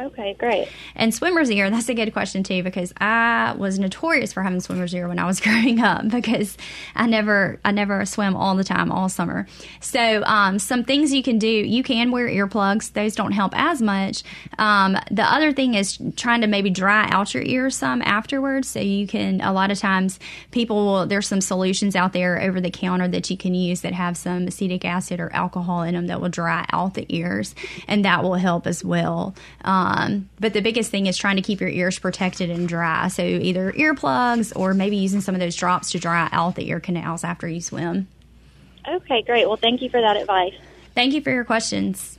[0.00, 0.68] Okay, great.
[0.94, 4.94] And swimmer's ear, that's a good question too, because I was notorious for having swimmer's
[4.94, 6.56] ear when I was growing up because
[6.94, 9.48] I never I never swim all the time, all summer.
[9.80, 12.92] So um, some things you can do, you can wear earplugs.
[12.92, 14.22] Those don't help as much.
[14.56, 18.68] Um, the other thing is trying to maybe dry out your ears some afterwards.
[18.68, 20.20] So you can a lot of times
[20.52, 23.94] people will there's some solutions out there over the counter that you can use that
[23.94, 27.56] have some acetic acid or alcohol in them that will dry out the ears
[27.88, 29.34] and that will help as well.
[29.64, 33.08] Um, um, but the biggest thing is trying to keep your ears protected and dry.
[33.08, 36.78] So either earplugs or maybe using some of those drops to dry out the ear
[36.78, 38.06] canals after you swim.
[38.86, 39.46] Okay, great.
[39.46, 40.52] Well, thank you for that advice.
[40.94, 42.18] Thank you for your questions.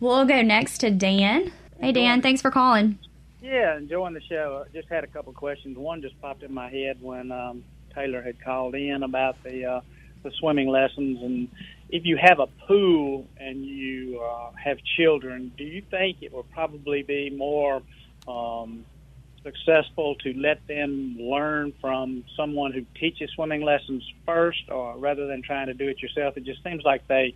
[0.00, 1.52] We'll go next to Dan.
[1.80, 2.98] Hey, Dan, thanks for calling.
[3.40, 4.64] Yeah, enjoying the show.
[4.66, 5.78] I just had a couple questions.
[5.78, 7.62] One just popped in my head when um,
[7.94, 9.80] Taylor had called in about the uh,
[10.22, 11.48] the swimming lessons, and
[11.92, 16.50] if you have a pool and you uh, have children, do you think it would
[16.50, 17.82] probably be more
[18.26, 18.86] um,
[19.42, 25.42] successful to let them learn from someone who teaches swimming lessons first, or rather than
[25.42, 26.38] trying to do it yourself?
[26.38, 27.34] It just seems like they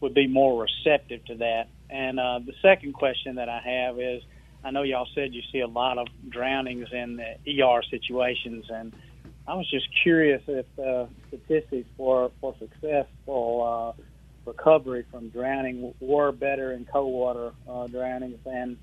[0.00, 1.68] would be more receptive to that.
[1.88, 4.20] And uh, the second question that I have is
[4.64, 8.92] I know y'all said you see a lot of drownings in the ER situations, and
[9.52, 14.02] I was just curious if uh, statistics for for successful uh,
[14.46, 18.78] recovery from drowning were better in cold water uh, drownings than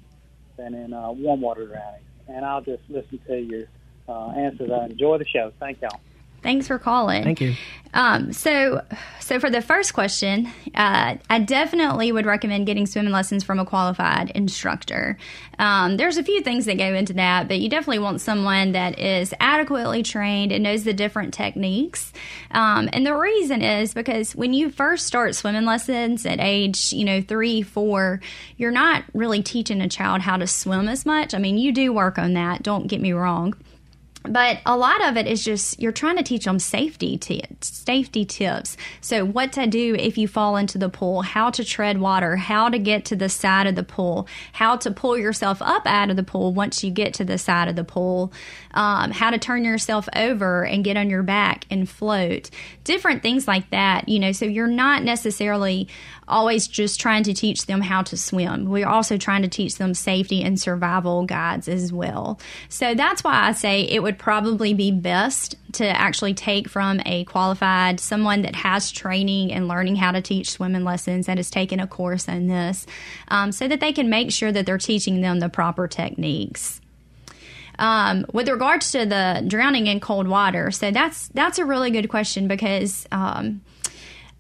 [0.60, 2.06] than in uh, warm water drownings.
[2.28, 3.64] And I'll just listen to your
[4.08, 4.70] uh, answers.
[4.70, 5.52] I enjoy the show.
[5.60, 6.00] Thank y'all.
[6.42, 7.24] Thanks for calling.
[7.24, 7.56] Thank you.
[7.94, 8.86] Um, so,
[9.20, 13.66] so for the first question, uh, I definitely would recommend getting swimming lessons from a
[13.66, 15.18] qualified instructor.
[15.58, 19.00] Um, there's a few things that go into that, but you definitely want someone that
[19.00, 22.14] is adequately trained and knows the different techniques.
[22.52, 27.06] Um, and the reason is because when you first start swimming lessons at age, you
[27.06, 28.22] know, three, four,
[28.58, 31.34] you're not really teaching a child how to swim as much.
[31.34, 32.62] I mean, you do work on that.
[32.62, 33.56] Don't get me wrong
[34.24, 38.26] but a lot of it is just you're trying to teach them safety t- safety
[38.26, 38.76] tips.
[39.02, 42.70] So what to do if you fall into the pool, how to tread water, how
[42.70, 46.16] to get to the side of the pool, how to pull yourself up out of
[46.16, 48.34] the pool once you get to the side of the pool,
[48.74, 52.50] um, how to turn yourself over and get on your back and float,
[52.84, 54.10] different things like that.
[54.10, 55.88] You know, so you're not necessarily
[56.30, 58.66] always just trying to teach them how to swim.
[58.70, 62.40] We're also trying to teach them safety and survival guides as well.
[62.70, 67.26] So that's why I say it would probably be best to actually take from a
[67.26, 71.80] qualified, someone that has training and learning how to teach swimming lessons that has taken
[71.80, 72.86] a course in this,
[73.28, 76.82] um, so that they can make sure that they're teaching them the proper techniques.
[77.78, 82.10] Um, with regards to the drowning in cold water, so that's that's a really good
[82.10, 83.62] question because um,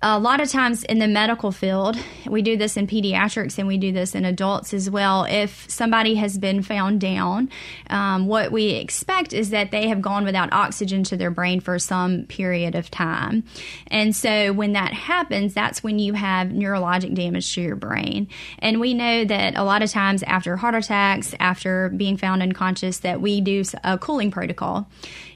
[0.01, 3.77] a lot of times in the medical field, we do this in pediatrics and we
[3.77, 5.25] do this in adults as well.
[5.25, 7.49] If somebody has been found down,
[7.89, 11.77] um, what we expect is that they have gone without oxygen to their brain for
[11.79, 13.43] some period of time.
[13.87, 18.29] And so when that happens, that's when you have neurologic damage to your brain.
[18.59, 22.99] And we know that a lot of times after heart attacks, after being found unconscious,
[22.99, 24.87] that we do a cooling protocol.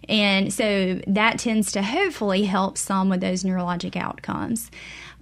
[0.09, 4.69] And so that tends to hopefully help some with those neurologic outcomes.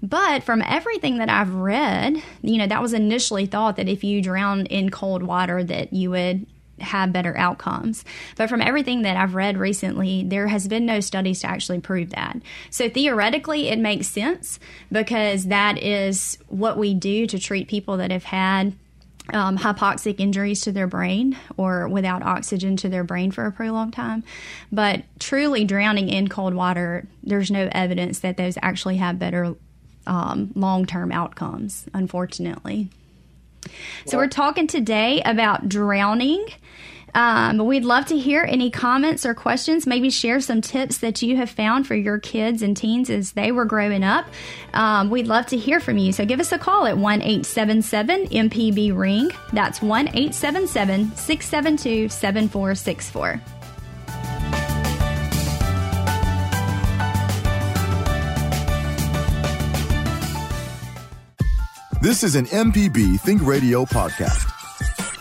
[0.01, 4.21] But from everything that I've read, you know, that was initially thought that if you
[4.21, 6.47] drown in cold water that you would
[6.79, 8.03] have better outcomes.
[8.35, 12.09] But from everything that I've read recently, there has been no studies to actually prove
[12.11, 12.37] that.
[12.69, 14.59] So theoretically, it makes sense
[14.91, 18.73] because that is what we do to treat people that have had
[19.33, 23.91] um, hypoxic injuries to their brain or without oxygen to their brain for a long
[23.91, 24.23] time.
[24.71, 29.55] But truly drowning in cold water, there's no evidence that those actually have better
[30.07, 32.89] um, long term outcomes, unfortunately.
[34.05, 36.47] So, we're talking today about drowning
[37.13, 39.85] um, we'd love to hear any comments or questions.
[39.87, 43.51] Maybe share some tips that you have found for your kids and teens as they
[43.51, 44.25] were growing up.
[44.73, 46.11] Um, we'd love to hear from you.
[46.11, 49.31] So give us a call at 1 877 MPB Ring.
[49.53, 53.41] That's 1 877 672 7464.
[62.01, 64.60] This is an MPB Think Radio podcast.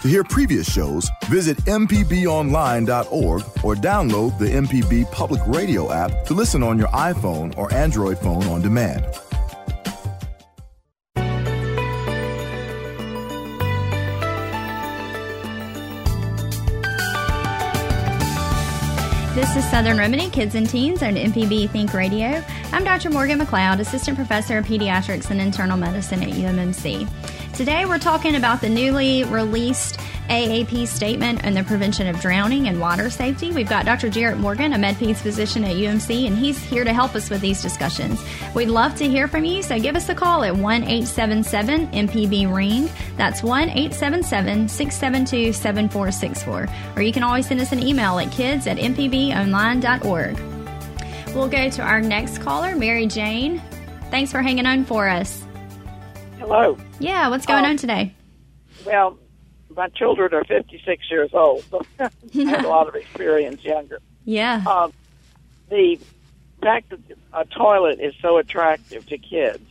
[0.02, 6.62] To hear previous shows, visit MPBOnline.org or download the MPB Public Radio app to listen
[6.62, 9.04] on your iPhone or Android phone on demand.
[19.34, 22.42] This is Southern Remedy Kids and Teens on MPB Think Radio.
[22.72, 23.10] I'm Dr.
[23.10, 27.06] Morgan McLeod, Assistant Professor of Pediatrics and Internal Medicine at UMMC.
[27.60, 29.98] Today we're talking about the newly released
[30.30, 33.52] AAP statement on the prevention of drowning and water safety.
[33.52, 34.08] We've got Dr.
[34.08, 37.60] Jarrett Morgan, a MedPeds physician at UMC, and he's here to help us with these
[37.60, 38.18] discussions.
[38.54, 42.50] We'd love to hear from you, so give us a call at 1 877 MPB
[42.50, 42.88] Ring.
[43.18, 46.66] That's 1 877 672 7464.
[46.96, 50.38] Or you can always send us an email at kids at mpbonline.org.
[51.34, 53.60] We'll go to our next caller, Mary Jane.
[54.10, 55.44] Thanks for hanging on for us.
[56.50, 56.76] Hello.
[56.98, 58.12] Yeah, what's going Um, on today?
[58.84, 59.16] Well,
[59.76, 62.10] my children are 56 years old, so I
[62.42, 64.00] have a lot of experience younger.
[64.24, 64.64] Yeah.
[64.66, 64.92] Um,
[65.68, 66.00] the
[66.60, 66.98] fact that
[67.32, 69.62] a toilet is so attractive to kids,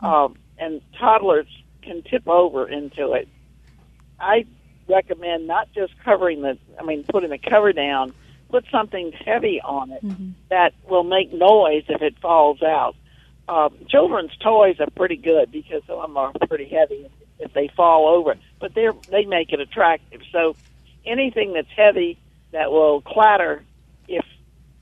[0.00, 1.46] um, and toddlers
[1.82, 3.28] can tip over into it.
[4.18, 4.46] I
[4.88, 8.14] recommend not just covering the, I mean, putting the cover down,
[8.48, 10.30] put something heavy on it Mm-hmm.
[10.48, 12.96] that will make noise if it falls out.
[13.48, 17.68] Um, children's toys are pretty good because some of them are pretty heavy if they
[17.68, 20.22] fall over, but they're they make it attractive.
[20.32, 20.56] So
[21.04, 22.18] anything that's heavy
[22.52, 23.62] that will clatter
[24.08, 24.24] if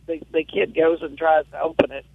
[0.07, 2.07] the the kid goes and tries to open it,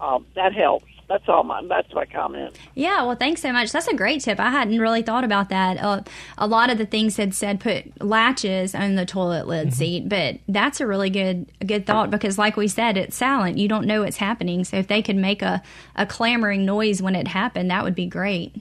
[0.00, 0.86] um, that helps.
[1.08, 2.56] That's all my that's my comment.
[2.74, 3.70] Yeah, well, thanks so much.
[3.70, 4.40] That's a great tip.
[4.40, 5.78] I hadn't really thought about that.
[5.78, 6.02] Uh,
[6.36, 10.38] a lot of the things had said put latches on the toilet lid seat, but
[10.48, 13.56] that's a really good good thought because, like we said, it's silent.
[13.56, 14.64] You don't know what's happening.
[14.64, 15.62] So if they could make a,
[15.94, 18.56] a clamoring noise when it happened, that would be great.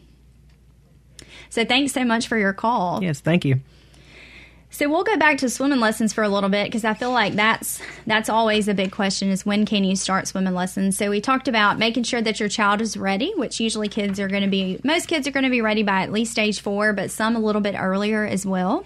[1.49, 3.01] So thanks so much for your call.
[3.01, 3.61] Yes, thank you.
[4.75, 7.35] So we'll go back to swimming lessons for a little bit because I feel like
[7.35, 10.97] that's that's always a big question is when can you start swimming lessons.
[10.97, 14.27] So we talked about making sure that your child is ready, which usually kids are
[14.27, 16.91] going to be most kids are going to be ready by at least stage 4,
[16.91, 18.83] but some a little bit earlier as well.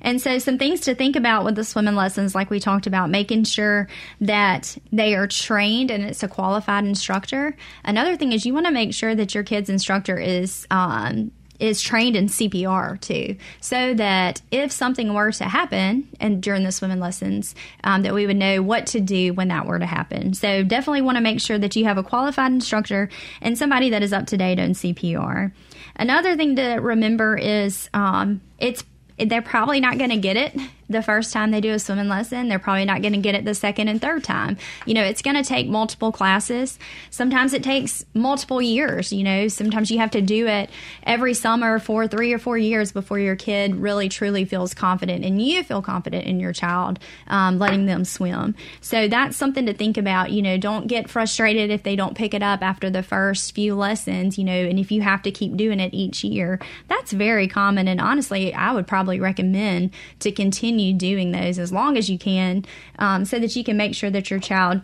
[0.00, 3.10] And so some things to think about with the swimming lessons like we talked about
[3.10, 3.88] making sure
[4.22, 7.54] that they are trained and it's a qualified instructor.
[7.84, 11.80] Another thing is you want to make sure that your kid's instructor is um, is
[11.80, 17.00] trained in CPR too, so that if something were to happen and during the swimming
[17.00, 20.34] lessons, um, that we would know what to do when that were to happen.
[20.34, 23.08] So definitely want to make sure that you have a qualified instructor
[23.40, 25.52] and somebody that is up to date on CPR.
[25.96, 28.84] Another thing to remember is um, it's
[29.18, 30.54] they're probably not going to get it
[30.88, 32.48] the first time they do a swimming lesson.
[32.48, 34.56] They're probably not going to get it the second and third time.
[34.84, 36.78] You know, it's going to take multiple classes.
[37.10, 39.12] Sometimes it takes multiple years.
[39.12, 40.70] You know, sometimes you have to do it
[41.02, 45.42] every summer for three or four years before your kid really truly feels confident and
[45.42, 48.54] you feel confident in your child um, letting them swim.
[48.80, 50.30] So that's something to think about.
[50.30, 53.74] You know, don't get frustrated if they don't pick it up after the first few
[53.74, 57.48] lessons, you know, and if you have to keep doing it each year, that's very
[57.48, 57.88] common.
[57.88, 62.64] And honestly, I would probably recommend to continue doing those as long as you can
[62.98, 64.80] um, so that you can make sure that your child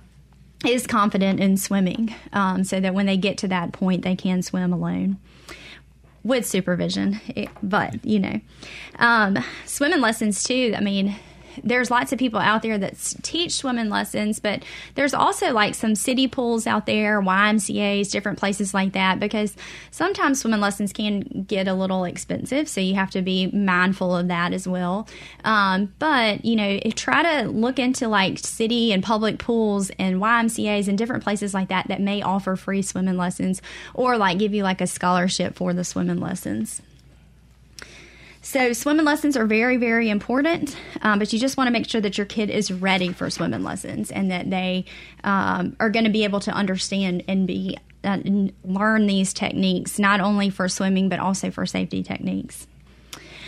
[0.66, 4.42] is confident in swimming um, so that when they get to that point, they can
[4.42, 5.18] swim alone
[6.22, 7.20] with supervision.
[7.28, 8.40] It, but, you know,
[8.98, 11.16] um, swimming lessons too, I mean,
[11.62, 14.62] there's lots of people out there that teach swimming lessons, but
[14.94, 19.56] there's also like some city pools out there, YMCA's, different places like that, because
[19.90, 22.68] sometimes swimming lessons can get a little expensive.
[22.68, 25.08] So you have to be mindful of that as well.
[25.44, 30.88] Um, but, you know, try to look into like city and public pools and YMCA's
[30.88, 33.62] and different places like that that may offer free swimming lessons
[33.94, 36.82] or like give you like a scholarship for the swimming lessons.
[38.44, 42.00] So, swimming lessons are very, very important, um, but you just want to make sure
[42.00, 44.84] that your kid is ready for swimming lessons and that they
[45.22, 49.96] um, are going to be able to understand and be uh, and learn these techniques
[49.96, 52.66] not only for swimming but also for safety techniques.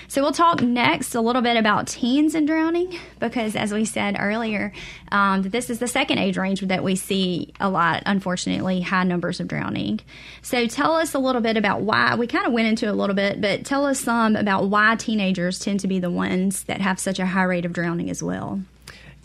[0.08, 4.16] So we'll talk next a little bit about teens and drowning because, as we said
[4.18, 4.72] earlier,
[5.10, 9.40] um, this is the second age range that we see a lot, unfortunately, high numbers
[9.40, 10.00] of drowning.
[10.42, 12.14] So tell us a little bit about why.
[12.16, 15.58] We kind of went into a little bit, but tell us some about why teenagers
[15.58, 18.60] tend to be the ones that have such a high rate of drowning as well.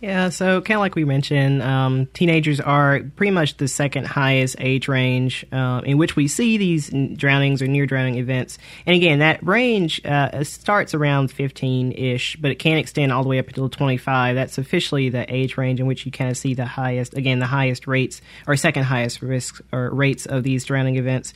[0.02, 4.56] Yeah, so kind of like we mentioned, um, teenagers are pretty much the second highest
[4.60, 8.58] age range uh, in which we see these drownings or near drowning events.
[8.86, 13.30] And again, that range uh, starts around 15 ish, but it can extend all the
[13.30, 14.36] way up until 25.
[14.36, 17.46] That's officially the age range in which you kind of see the highest, again, the
[17.46, 21.34] highest rates or second highest risk or rates of these drowning events.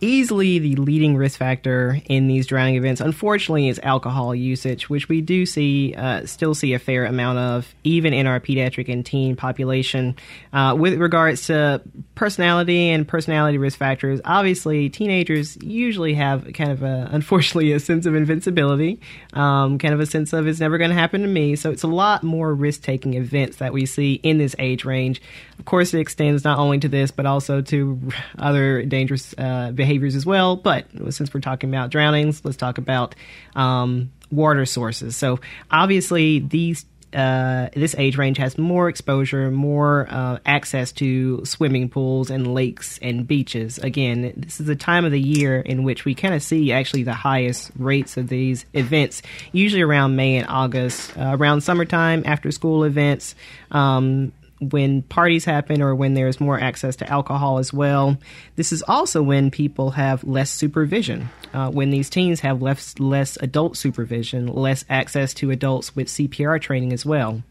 [0.00, 5.20] Easily the leading risk factor in these drowning events, unfortunately, is alcohol usage, which we
[5.20, 9.36] do see, uh, still see a fair amount of, even in our pediatric and teen
[9.36, 10.16] population.
[10.52, 11.80] Uh, with regards to
[12.16, 18.06] personality and personality risk factors, obviously, teenagers usually have kind of a, unfortunately, a sense
[18.06, 19.00] of invincibility,
[19.34, 21.54] um, kind of a sense of it's never going to happen to me.
[21.54, 25.22] So it's a lot more risk taking events that we see in this age range.
[25.60, 28.00] Of course, it extends not only to this, but also to
[28.38, 30.56] other dangerous uh, behaviors as well.
[30.56, 33.14] But since we're talking about drownings, let's talk about
[33.54, 35.16] um, water sources.
[35.16, 41.88] So obviously, these uh, this age range has more exposure, more uh, access to swimming
[41.88, 43.78] pools and lakes and beaches.
[43.78, 47.02] Again, this is the time of the year in which we kind of see actually
[47.02, 52.52] the highest rates of these events, usually around May and August, uh, around summertime, after
[52.52, 53.34] school events.
[53.72, 58.16] Um, when parties happen or when there's more access to alcohol as well.
[58.56, 61.30] This is also when people have less supervision.
[61.52, 66.60] Uh, when these teens have less less adult supervision, less access to adults with CPR
[66.60, 67.42] training as well.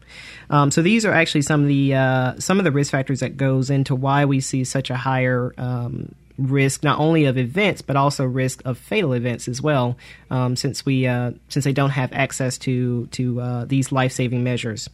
[0.48, 3.36] Um, so these are actually some of the uh, some of the risk factors that
[3.36, 7.96] goes into why we see such a higher um, risk not only of events but
[7.96, 9.98] also risk of fatal events as well,
[10.30, 14.42] um, since we uh, since they don't have access to to uh, these life saving
[14.42, 14.88] measures.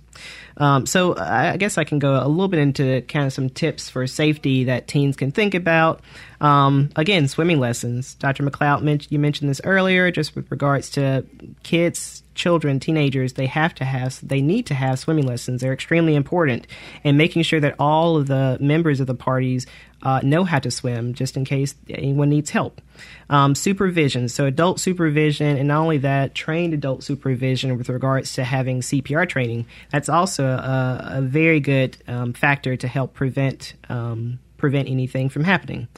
[0.59, 3.91] Um, so I guess I can go a little bit into kind of some tips
[3.91, 6.01] for safety that teens can think about.
[6.41, 8.15] Um, again, swimming lessons.
[8.15, 8.43] Dr.
[8.43, 11.25] McLeod, you mentioned this earlier, just with regards to
[11.63, 13.35] kids, children, teenagers.
[13.35, 15.61] They have to have, they need to have swimming lessons.
[15.61, 16.67] They're extremely important,
[17.05, 19.67] and making sure that all of the members of the parties
[20.03, 22.81] uh, know how to swim, just in case anyone needs help.
[23.29, 28.45] Um, supervision, so adult supervision, and not only that, trained adult supervision with regards to
[28.45, 29.67] having CPR training.
[29.91, 35.45] That's also a, a very good um, factor to help prevent um, prevent anything from
[35.45, 35.89] happening.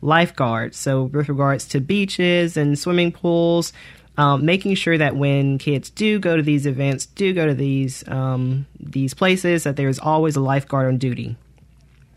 [0.00, 3.72] Lifeguards, so with regards to beaches and swimming pools,
[4.18, 8.06] um, making sure that when kids do go to these events, do go to these
[8.08, 11.36] um, these places, that there's always a lifeguard on duty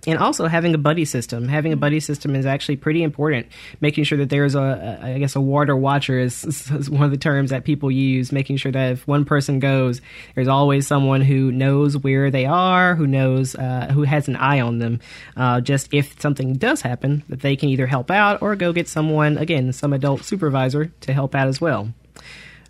[0.08, 1.48] and also having a buddy system.
[1.48, 3.48] Having a buddy system is actually pretty important.
[3.82, 7.12] Making sure that there's a, a I guess, a water watcher is, is, one of
[7.12, 8.32] the terms that people use.
[8.32, 10.02] Making sure that if one person goes,
[10.36, 14.62] there's always someone who knows where they are, who knows, uh, who has an eye
[14.62, 15.00] on them.
[15.36, 18.88] Uh, just if something does happen, that they can either help out or go get
[18.88, 21.90] someone, again, some adult supervisor to help out as well.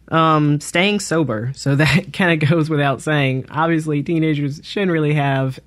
[0.08, 1.52] Um, staying sober.
[1.56, 3.46] So that kind of goes without saying.
[3.50, 5.60] Obviously, teenagers shouldn't really have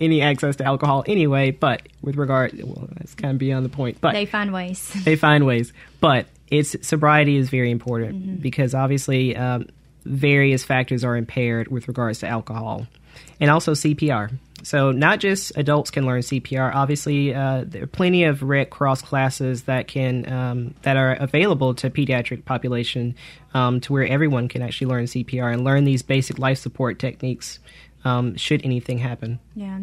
[0.00, 1.50] any access to alcohol anyway.
[1.50, 4.00] But with regard, well, that's kind of beyond the point.
[4.00, 4.88] But they find ways.
[5.04, 5.72] they find ways.
[6.00, 8.36] But it's sobriety is very important mm-hmm.
[8.36, 9.68] because obviously um,
[10.04, 12.86] various factors are impaired with regards to alcohol,
[13.40, 14.32] and also CPR.
[14.62, 16.74] So not just adults can learn CPR.
[16.74, 21.74] Obviously, uh, there are plenty of Red Cross classes that can um, that are available
[21.76, 23.14] to pediatric population
[23.54, 27.60] um, to where everyone can actually learn CPR and learn these basic life support techniques
[28.04, 29.38] um, should anything happen.
[29.54, 29.80] Yeah.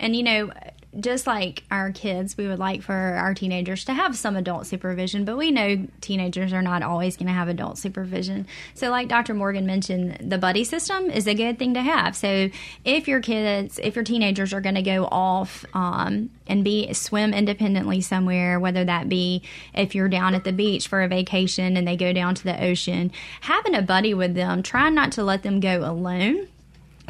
[0.00, 0.52] And, you know,
[1.00, 5.24] just like our kids, we would like for our teenagers to have some adult supervision,
[5.24, 8.46] but we know teenagers are not always going to have adult supervision.
[8.74, 9.32] So, like Dr.
[9.32, 12.14] Morgan mentioned, the buddy system is a good thing to have.
[12.14, 12.50] So,
[12.84, 17.32] if your kids, if your teenagers are going to go off um, and be swim
[17.32, 19.42] independently somewhere, whether that be
[19.74, 22.62] if you're down at the beach for a vacation and they go down to the
[22.62, 26.48] ocean, having a buddy with them, try not to let them go alone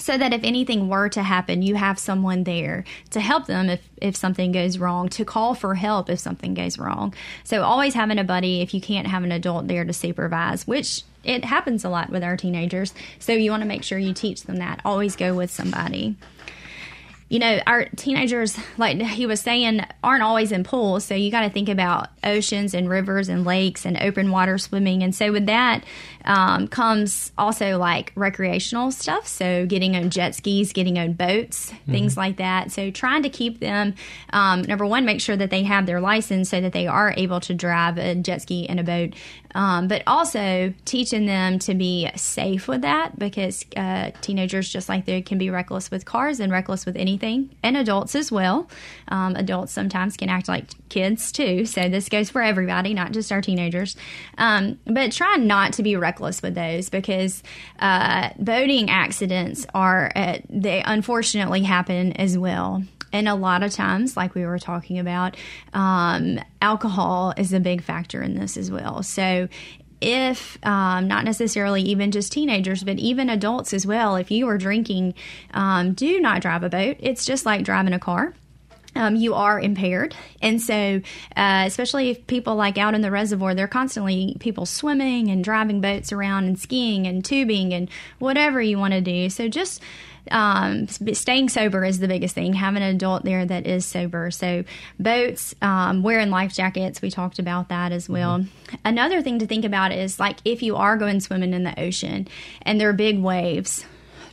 [0.03, 3.89] so that if anything were to happen, you have someone there to help them if,
[3.99, 7.15] if something goes wrong, to call for help if something goes wrong.
[7.45, 11.05] So always having a buddy if you can't have an adult there to supervise, which
[11.23, 12.93] it happens a lot with our teenagers.
[13.21, 14.81] So you want to make sure you teach them that.
[14.85, 16.17] Always go with somebody
[17.33, 21.07] you know, our teenagers, like he was saying, aren't always in pools.
[21.07, 25.03] So you got to think about oceans and rivers and lakes and open water swimming.
[25.03, 25.83] And so with that
[26.25, 29.27] um, comes also like recreational stuff.
[29.27, 31.93] So getting on jet skis, getting on boats, mm-hmm.
[31.93, 32.70] things like that.
[32.70, 33.95] So trying to keep them,
[34.33, 37.41] um, number one, make sure that they have their license so that they are able
[37.41, 39.14] to drive a jet ski and a boat.
[39.55, 45.05] Um, but also teaching them to be safe with that because uh, teenagers, just like
[45.05, 48.70] they can be reckless with cars and reckless with anything and adults as well.
[49.09, 53.31] Um, adults sometimes can act like kids too, so this goes for everybody, not just
[53.31, 53.95] our teenagers.
[54.39, 57.43] Um, but try not to be reckless with those because
[57.79, 62.83] uh, boating accidents are uh, they unfortunately happen as well.
[63.13, 65.37] And a lot of times, like we were talking about,
[65.75, 69.03] um, alcohol is a big factor in this as well.
[69.03, 69.49] So
[70.01, 74.59] if um, not necessarily even just teenagers, but even adults as well, if you are
[74.59, 75.15] drinking,
[75.55, 76.97] um, do not drive a boat.
[77.01, 78.35] It's just like driving a car.
[78.95, 80.14] Um, you are impaired.
[80.43, 81.01] And so,
[81.36, 85.80] uh, especially if people like out in the reservoir, they're constantly people swimming and driving
[85.80, 87.88] boats around and skiing and tubing and
[88.18, 89.30] whatever you want to do.
[89.30, 89.80] So, just
[90.30, 92.53] um, staying sober is the biggest thing.
[92.55, 94.30] Having an adult there that is sober.
[94.30, 94.64] So
[94.99, 97.03] boats, um, wearing life jackets.
[97.03, 98.38] We talked about that as well.
[98.38, 98.76] Mm-hmm.
[98.84, 102.28] Another thing to think about is like if you are going swimming in the ocean
[102.62, 103.84] and there are big waves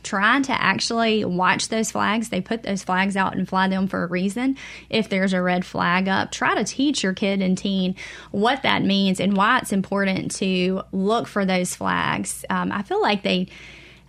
[0.02, 2.28] trying to actually watch those flags.
[2.28, 4.56] They put those flags out and fly them for a reason.
[4.88, 7.96] If there's a red flag up, try to teach your kid and teen
[8.30, 12.44] what that means and why it's important to look for those flags.
[12.50, 13.48] Um, I feel like they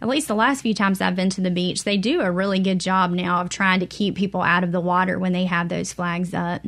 [0.02, 2.60] at least the last few times I've been to the beach, they do a really
[2.60, 5.70] good job now of trying to keep people out of the water when they have
[5.70, 6.64] those flags up.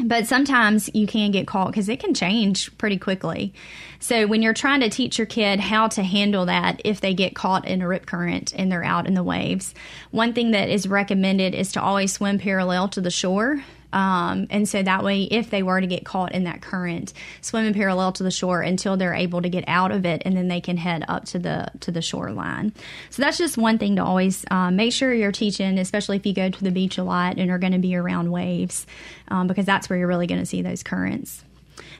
[0.00, 3.52] But sometimes you can get caught because it can change pretty quickly.
[3.98, 7.34] So when you're trying to teach your kid how to handle that if they get
[7.34, 9.74] caught in a rip current and they're out in the waves,
[10.12, 14.68] one thing that is recommended is to always swim parallel to the shore Um, and
[14.68, 18.22] so that way, if they were to get caught in that current, swimming parallel to
[18.22, 21.04] the shore until they're able to get out of it, and then they can head
[21.08, 22.72] up to the to the shoreline.
[23.10, 26.34] So that's just one thing to always uh, make sure you're teaching, especially if you
[26.34, 28.86] go to the beach a lot and are going to be around waves,
[29.28, 31.44] um, because that's where you're really going to see those currents.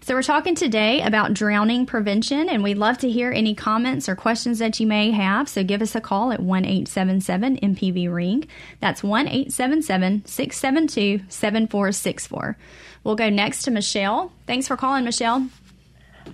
[0.08, 4.16] So, we're talking today about drowning prevention, and we'd love to hear any comments or
[4.16, 5.50] questions that you may have.
[5.50, 8.48] So, give us a call at 1 877 MPB Ring.
[8.80, 12.56] That's 1 877 672 7464.
[13.04, 14.32] We'll go next to Michelle.
[14.46, 15.46] Thanks for calling, Michelle.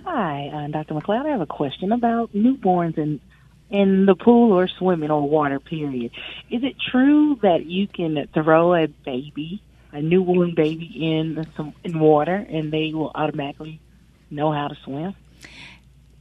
[0.05, 0.93] Hi, I'm Dr.
[0.93, 1.25] McLeod.
[1.25, 3.19] I have a question about newborns and
[3.69, 5.59] in the pool or swimming or water.
[5.59, 6.11] Period.
[6.49, 9.61] Is it true that you can throw a baby
[9.95, 13.79] a newborn baby in some in water and they will automatically
[14.29, 15.15] know how to swim?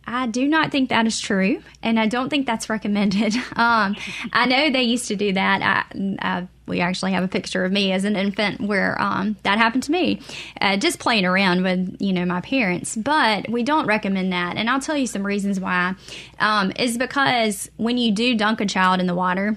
[0.07, 3.35] I do not think that is true, and I don't think that's recommended.
[3.57, 3.95] Um,
[4.33, 5.63] I know they used to do that.
[5.63, 9.59] I, I, we actually have a picture of me as an infant where um, that
[9.59, 10.21] happened to me,
[10.61, 12.97] uh, just playing around with you know my parents.
[12.97, 15.95] But we don't recommend that, and I'll tell you some reasons why.
[16.41, 19.57] Um, is because when you do dunk a child in the water,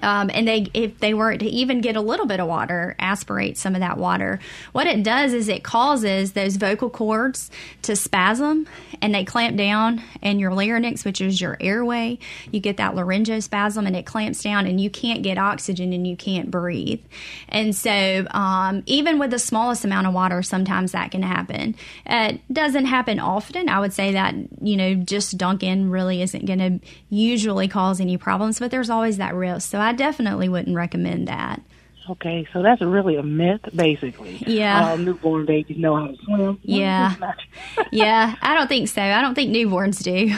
[0.00, 3.58] um, and they, if they were to even get a little bit of water, aspirate
[3.58, 4.38] some of that water,
[4.72, 7.50] what it does is it causes those vocal cords
[7.82, 8.66] to spasm
[9.02, 12.18] and they clamp down, and your larynx, which is your airway,
[12.52, 16.16] you get that laryngospasm and it clamps down, and you can't get oxygen and you
[16.16, 17.02] can't breathe.
[17.48, 21.74] And so, um, even with the smallest amount of water, sometimes that can happen.
[22.06, 23.68] It doesn't happen often.
[23.68, 28.16] I would say that, you know, just dunking really isn't going to usually cause any
[28.16, 29.68] problems, but there's always that risk.
[29.68, 31.62] So, I definitely wouldn't recommend that.
[32.10, 34.42] Okay, so that's really a myth, basically.
[34.46, 34.90] Yeah.
[34.90, 36.58] All newborn babies know how to swim.
[36.64, 37.14] Yeah.
[37.92, 39.00] yeah, I don't think so.
[39.00, 40.34] I don't think newborns do.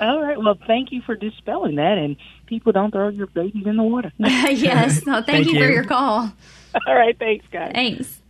[0.00, 0.38] All right.
[0.38, 2.16] Well, thank you for dispelling that, and
[2.46, 4.10] people don't throw your babies in the water.
[4.18, 5.04] yes.
[5.04, 6.32] Well, thank, thank you, you, for your call.
[6.86, 7.16] All right.
[7.18, 7.72] Thanks, guys.
[7.74, 8.20] Thanks.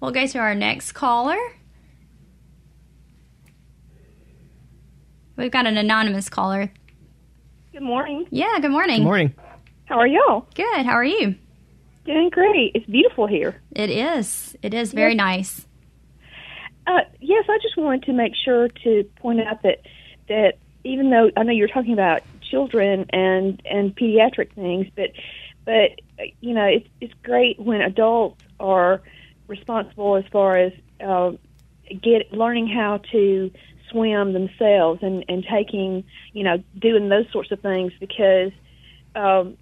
[0.00, 1.38] We'll go to our next caller.
[5.36, 6.70] We've got an anonymous caller.
[7.72, 8.26] Good morning.
[8.30, 8.98] Yeah, good morning.
[9.00, 9.34] Good morning.
[9.86, 10.46] How are y'all?
[10.54, 10.84] Good.
[10.84, 11.36] How are you?
[12.04, 12.72] Doing great.
[12.74, 13.60] It's beautiful here.
[13.70, 14.56] It is.
[14.62, 15.16] It is very yes.
[15.16, 15.66] nice.
[16.86, 19.78] Uh, yes, I just wanted to make sure to point out that
[20.28, 25.10] that even though I know you're talking about children and and pediatric things, but
[25.64, 25.92] but
[26.40, 29.02] you know it's it's great when adults are
[29.46, 30.72] responsible as far as
[31.04, 31.32] uh,
[32.02, 33.50] get learning how to
[33.90, 38.52] swim themselves and and taking you know doing those sorts of things because
[39.16, 39.56] um,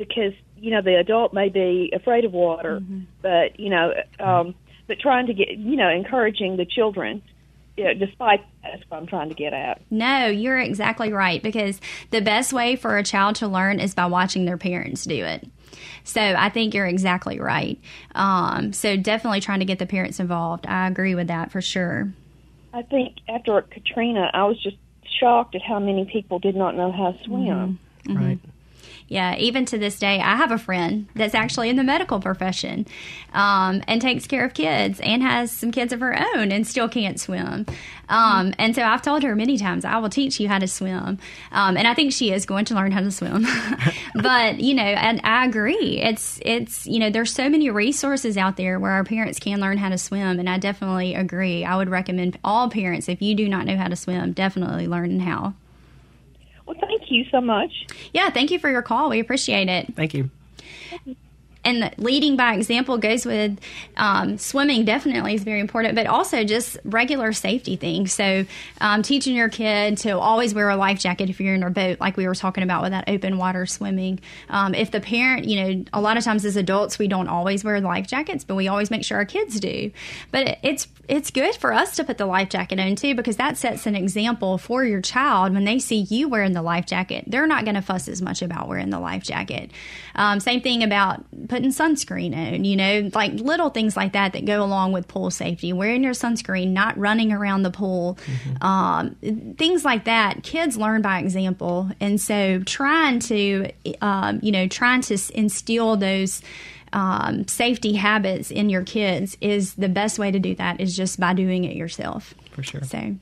[0.00, 3.02] because you know the adult may be afraid of water, mm-hmm.
[3.22, 4.54] but you know, um,
[4.88, 7.22] but trying to get you know encouraging the children.
[7.76, 9.80] You know, despite that's what I'm trying to get at.
[9.90, 11.80] No, you're exactly right because
[12.10, 15.46] the best way for a child to learn is by watching their parents do it.
[16.02, 17.78] So I think you're exactly right.
[18.14, 20.66] Um, so definitely trying to get the parents involved.
[20.66, 22.12] I agree with that for sure.
[22.74, 24.76] I think after Katrina, I was just
[25.20, 27.78] shocked at how many people did not know how to swim.
[28.04, 28.16] Mm-hmm.
[28.16, 28.38] Right
[29.10, 32.86] yeah, even to this day, I have a friend that's actually in the medical profession
[33.32, 36.88] um, and takes care of kids and has some kids of her own and still
[36.88, 37.66] can't swim.
[38.08, 41.18] Um, and so I've told her many times, I will teach you how to swim.
[41.50, 43.48] Um, and I think she is going to learn how to swim.
[44.14, 45.98] but, you know, and I agree.
[46.00, 49.76] It's, it's, you know, there's so many resources out there where our parents can learn
[49.76, 50.38] how to swim.
[50.38, 51.64] And I definitely agree.
[51.64, 55.18] I would recommend all parents, if you do not know how to swim, definitely learn
[55.18, 55.54] how.
[57.10, 57.86] Well, thank you so much.
[58.12, 59.10] Yeah, thank you for your call.
[59.10, 59.94] We appreciate it.
[59.94, 60.30] Thank you
[61.64, 63.58] and leading by example goes with
[63.96, 68.12] um, swimming definitely is very important but also just regular safety things.
[68.12, 68.44] So
[68.80, 72.00] um, teaching your kid to always wear a life jacket if you're in a boat
[72.00, 74.20] like we were talking about with that open water swimming.
[74.48, 77.64] Um, if the parent you know a lot of times as adults we don't always
[77.64, 79.90] wear life jackets but we always make sure our kids do.
[80.30, 83.56] But it's it's good for us to put the life jacket on too because that
[83.56, 87.24] sets an example for your child when they see you wearing the life jacket.
[87.26, 89.72] They're not going to fuss as much about wearing the life jacket.
[90.14, 94.44] Um, same thing about putting sunscreen on, you know, like little things like that that
[94.44, 98.64] go along with pool safety, wearing your sunscreen, not running around the pool, mm-hmm.
[98.64, 99.16] um,
[99.56, 100.44] things like that.
[100.44, 101.90] Kids learn by example.
[102.00, 106.40] And so trying to, um, you know, trying to instill those
[106.92, 111.18] um, safety habits in your kids is the best way to do that is just
[111.18, 112.32] by doing it yourself.
[112.52, 112.82] For sure.
[112.82, 113.16] So.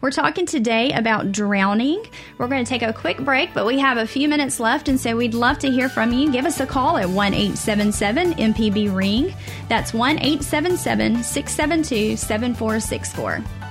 [0.00, 2.04] We're talking today about drowning.
[2.38, 5.00] We're going to take a quick break, but we have a few minutes left, and
[5.00, 6.30] so we'd love to hear from you.
[6.30, 9.34] Give us a call at 1 877 MPB Ring.
[9.68, 13.65] That's 1 877 672 7464.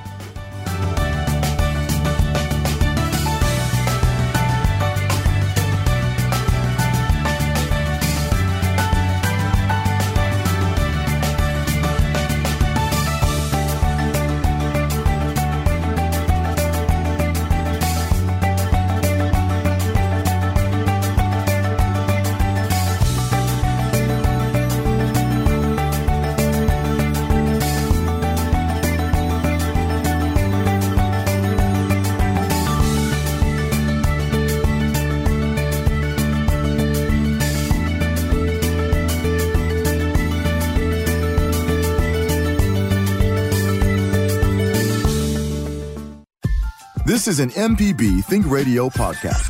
[47.25, 49.49] This is an MPB Think Radio podcast.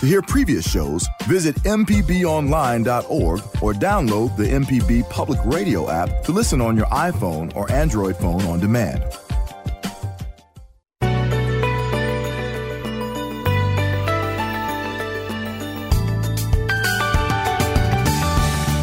[0.00, 6.60] To hear previous shows, visit MPBOnline.org or download the MPB Public Radio app to listen
[6.60, 9.04] on your iPhone or Android phone on demand.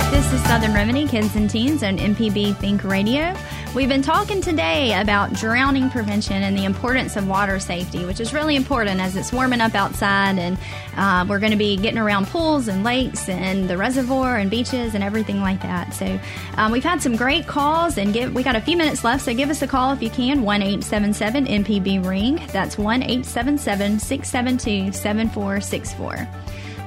[0.09, 3.35] This is Southern Remedy Kids and Teens on MPB Think Radio.
[3.75, 8.33] We've been talking today about drowning prevention and the importance of water safety, which is
[8.33, 10.57] really important as it's warming up outside, and
[10.95, 14.95] uh, we're going to be getting around pools and lakes and the reservoir and beaches
[14.95, 15.93] and everything like that.
[15.93, 16.17] So
[16.55, 19.25] um, we've had some great calls, and we got a few minutes left.
[19.25, 20.43] So give us a call if you can.
[20.43, 22.39] One eight seven seven MPB ring.
[22.53, 26.25] That's one eight seven seven six seven two seven four six four.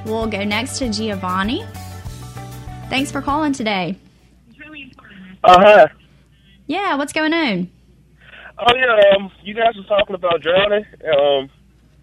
[0.07, 1.67] We'll go next to Giovanni.
[2.89, 3.95] Thanks for calling today.
[5.45, 5.89] Uh huh.
[6.69, 7.71] Yeah, what's going on?
[8.59, 10.85] Oh yeah, um, you guys were talking about drowning.
[11.03, 11.49] Um,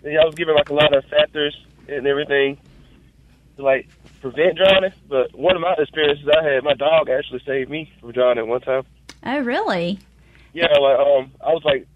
[0.03, 1.55] and I was giving like a lot of factors
[1.87, 2.57] and everything
[3.57, 3.87] to like
[4.21, 4.91] prevent drowning.
[5.07, 8.61] But one of my experiences I had, my dog actually saved me from drowning one
[8.61, 8.83] time.
[9.23, 9.99] Oh, really?
[10.53, 11.87] Yeah, like um, I was like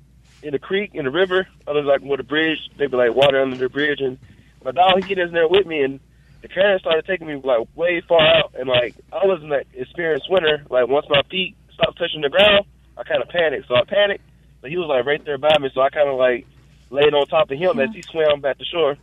[0.44, 1.48] in the creek, in the river.
[1.68, 2.60] I was like with a bridge.
[2.78, 4.20] They'd be like water under the bridge, and
[4.64, 6.00] my dog he get in there with me, and
[6.44, 10.28] the current started taking me like way far out, and like I wasn't an experienced
[10.28, 10.64] swimmer.
[10.70, 12.66] Like once my feet stopped touching the ground,
[12.98, 13.68] I kind of panicked.
[13.68, 14.24] So I panicked,
[14.62, 16.46] but he was like right there by me, so I kind of like
[16.90, 18.98] laid on top of him as he swam back to shore.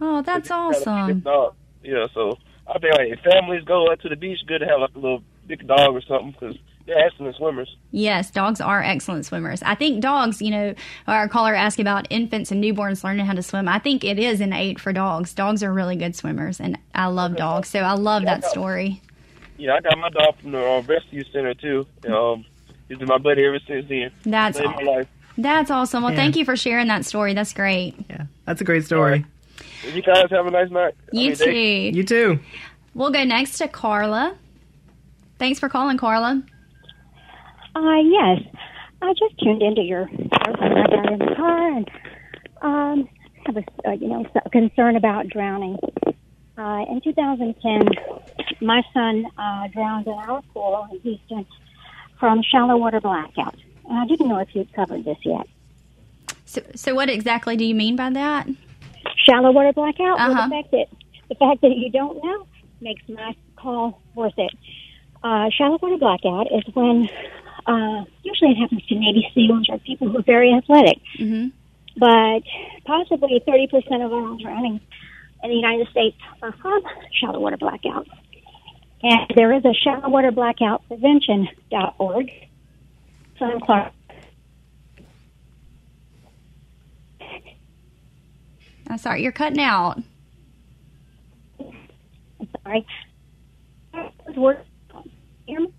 [0.00, 1.22] Oh, that's awesome.
[1.82, 4.80] Yeah, so I think like if families go out to the beach, good to have
[4.80, 6.56] like a little big dog or something because
[6.86, 7.76] they're excellent swimmers.
[7.90, 9.62] Yes, dogs are excellent swimmers.
[9.62, 10.74] I think dogs, you know,
[11.06, 13.68] our caller asked about infants and newborns learning how to swim.
[13.68, 15.34] I think it is an innate for dogs.
[15.34, 19.02] Dogs are really good swimmers, and I love dogs, so I love that story.
[19.62, 21.86] Yeah, I got my dog from the uh, rescue center too.
[22.12, 22.44] Um,
[22.88, 24.10] he's been my buddy ever since then.
[24.24, 25.08] That's Saved my life.
[25.38, 26.02] That's awesome.
[26.02, 26.16] Well, Yeah.
[26.18, 27.32] thank you for sharing that story.
[27.32, 27.94] That's great.
[28.10, 29.24] Yeah, that's a great story.
[29.94, 30.94] You guys have a nice night.
[31.12, 31.90] I You mean, day.
[31.92, 31.96] too.
[31.98, 32.38] You too.
[32.94, 34.34] We'll go next to Carla.
[35.38, 36.42] Thanks for calling, Carla.
[37.74, 38.42] Uh, yes.
[39.00, 40.06] I just tuned into your
[40.42, 40.76] program.
[40.76, 41.90] I got in the car and
[42.62, 43.08] um,
[43.46, 45.78] have a uh, you know s- concern about drowning.
[46.58, 47.88] Uh, in 2010,
[48.62, 51.46] my son uh, drowned in our pool in Houston
[52.18, 53.56] from shallow water blackout,
[53.88, 55.46] and I didn't know if you'd covered this yet.
[56.44, 58.46] So, so what exactly do you mean by that?
[59.26, 60.20] Shallow water blackout.
[60.20, 60.48] Uh-huh.
[60.48, 60.86] the fact that
[61.28, 62.46] the fact that you don't know
[62.80, 64.52] makes my call worth it.
[65.22, 67.08] Uh, shallow water blackout is when
[67.66, 70.98] uh, usually it happens to Navy SEALs or people who are very athletic.
[71.16, 71.48] hmm
[71.96, 72.42] but
[72.86, 74.80] possibly 30% of all drownings
[75.42, 76.82] in the United States are from
[77.20, 78.06] shallow water blackout.
[79.02, 82.30] And there is a shallow water blackout prevention.org.
[83.38, 83.92] Son Clark.
[88.88, 90.00] I'm sorry, you're cutting out.
[91.58, 92.86] I'm sorry.
[94.36, 94.64] Word-
[95.46, 95.72] hear me?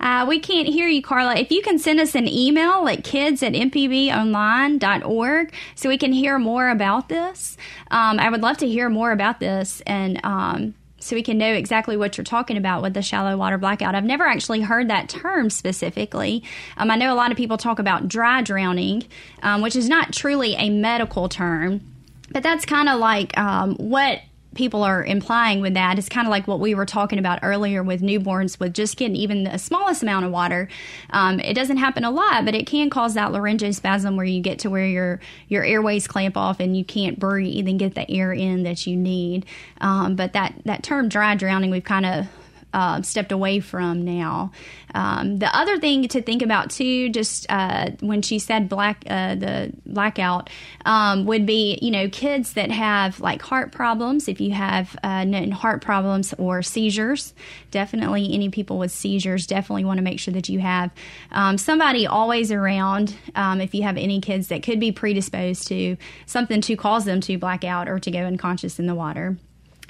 [0.00, 1.34] Uh, we can't hear you, Carla.
[1.36, 6.38] If you can send us an email at kids at mpbonline.org so we can hear
[6.38, 7.56] more about this.
[7.90, 10.74] Um, I would love to hear more about this and um,
[11.04, 13.94] so we can know exactly what you're talking about with the shallow water blackout.
[13.94, 16.42] I've never actually heard that term specifically.
[16.78, 19.04] Um, I know a lot of people talk about dry drowning,
[19.42, 21.82] um, which is not truly a medical term,
[22.30, 24.20] but that's kind of like um, what
[24.54, 27.82] people are implying with that is kind of like what we were talking about earlier
[27.82, 30.68] with newborns with just getting even the smallest amount of water.
[31.10, 34.58] Um, it doesn't happen a lot but it can cause that laryngospasm where you get
[34.60, 38.32] to where your your airways clamp off and you can't breathe and get the air
[38.32, 39.46] in that you need.
[39.80, 42.26] Um, but that that term dry drowning we've kind of
[42.74, 44.50] uh, stepped away from now.
[44.94, 49.36] Um, the other thing to think about too, just uh, when she said black, uh,
[49.36, 50.50] the blackout
[50.84, 54.28] um, would be, you know, kids that have like heart problems.
[54.28, 57.32] If you have uh, known heart problems or seizures,
[57.70, 60.90] definitely any people with seizures definitely want to make sure that you have
[61.30, 63.16] um, somebody always around.
[63.36, 65.96] Um, if you have any kids that could be predisposed to
[66.26, 69.36] something to cause them to black out or to go unconscious in the water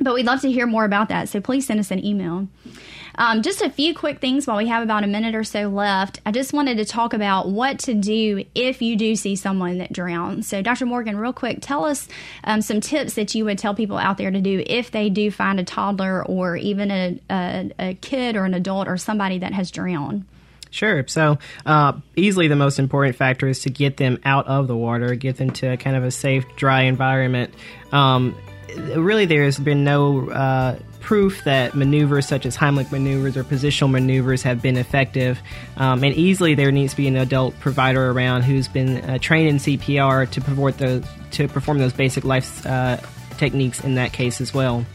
[0.01, 1.29] but we'd love to hear more about that.
[1.29, 2.49] So please send us an email.
[3.17, 6.21] Um, just a few quick things while we have about a minute or so left.
[6.27, 9.93] I just wanted to talk about what to do if you do see someone that
[9.93, 10.49] drowns.
[10.49, 10.87] So, Dr.
[10.87, 12.09] Morgan, real quick, tell us
[12.43, 15.31] um, some tips that you would tell people out there to do if they do
[15.31, 19.53] find a toddler or even a, a, a kid or an adult or somebody that
[19.53, 20.25] has drowned.
[20.71, 21.07] Sure.
[21.07, 25.15] So, uh, easily the most important factor is to get them out of the water,
[25.15, 27.55] get them to kind of a safe, dry environment.
[27.93, 28.35] Um,
[28.77, 33.91] really there has been no uh, proof that maneuvers such as Heimlich maneuvers or positional
[33.91, 35.39] maneuvers have been effective.
[35.77, 39.49] Um, and easily there needs to be an adult provider around who's been uh, trained
[39.49, 42.97] in CPR to perform those to perform those basic life uh,
[43.37, 44.87] techniques in that case as well.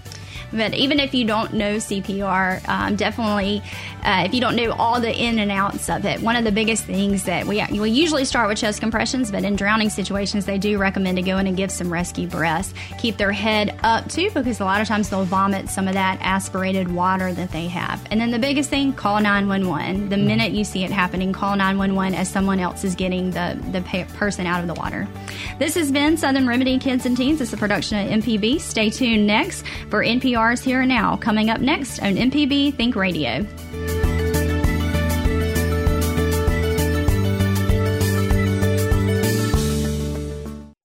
[0.52, 3.62] But even if you don't know CPR, um, definitely,
[4.04, 6.52] uh, if you don't know all the in and outs of it, one of the
[6.52, 10.58] biggest things that we we usually start with chest compressions, but in drowning situations, they
[10.58, 12.74] do recommend to go in and give some rescue breaths.
[12.98, 16.18] Keep their head up too, because a lot of times they'll vomit some of that
[16.22, 18.06] aspirated water that they have.
[18.12, 20.10] And then the biggest thing, call 911.
[20.10, 20.28] The mm-hmm.
[20.28, 23.82] minute you see it happening, call 911 as someone else is getting the the
[24.16, 25.08] person out of the water.
[25.58, 27.42] This has been Southern Remedy Kids and Teens.
[27.42, 28.62] It's a production of MPB.
[28.62, 30.04] Stay tuned next for
[30.40, 33.46] NPR's Here and Now, coming up next on MPB Think Radio.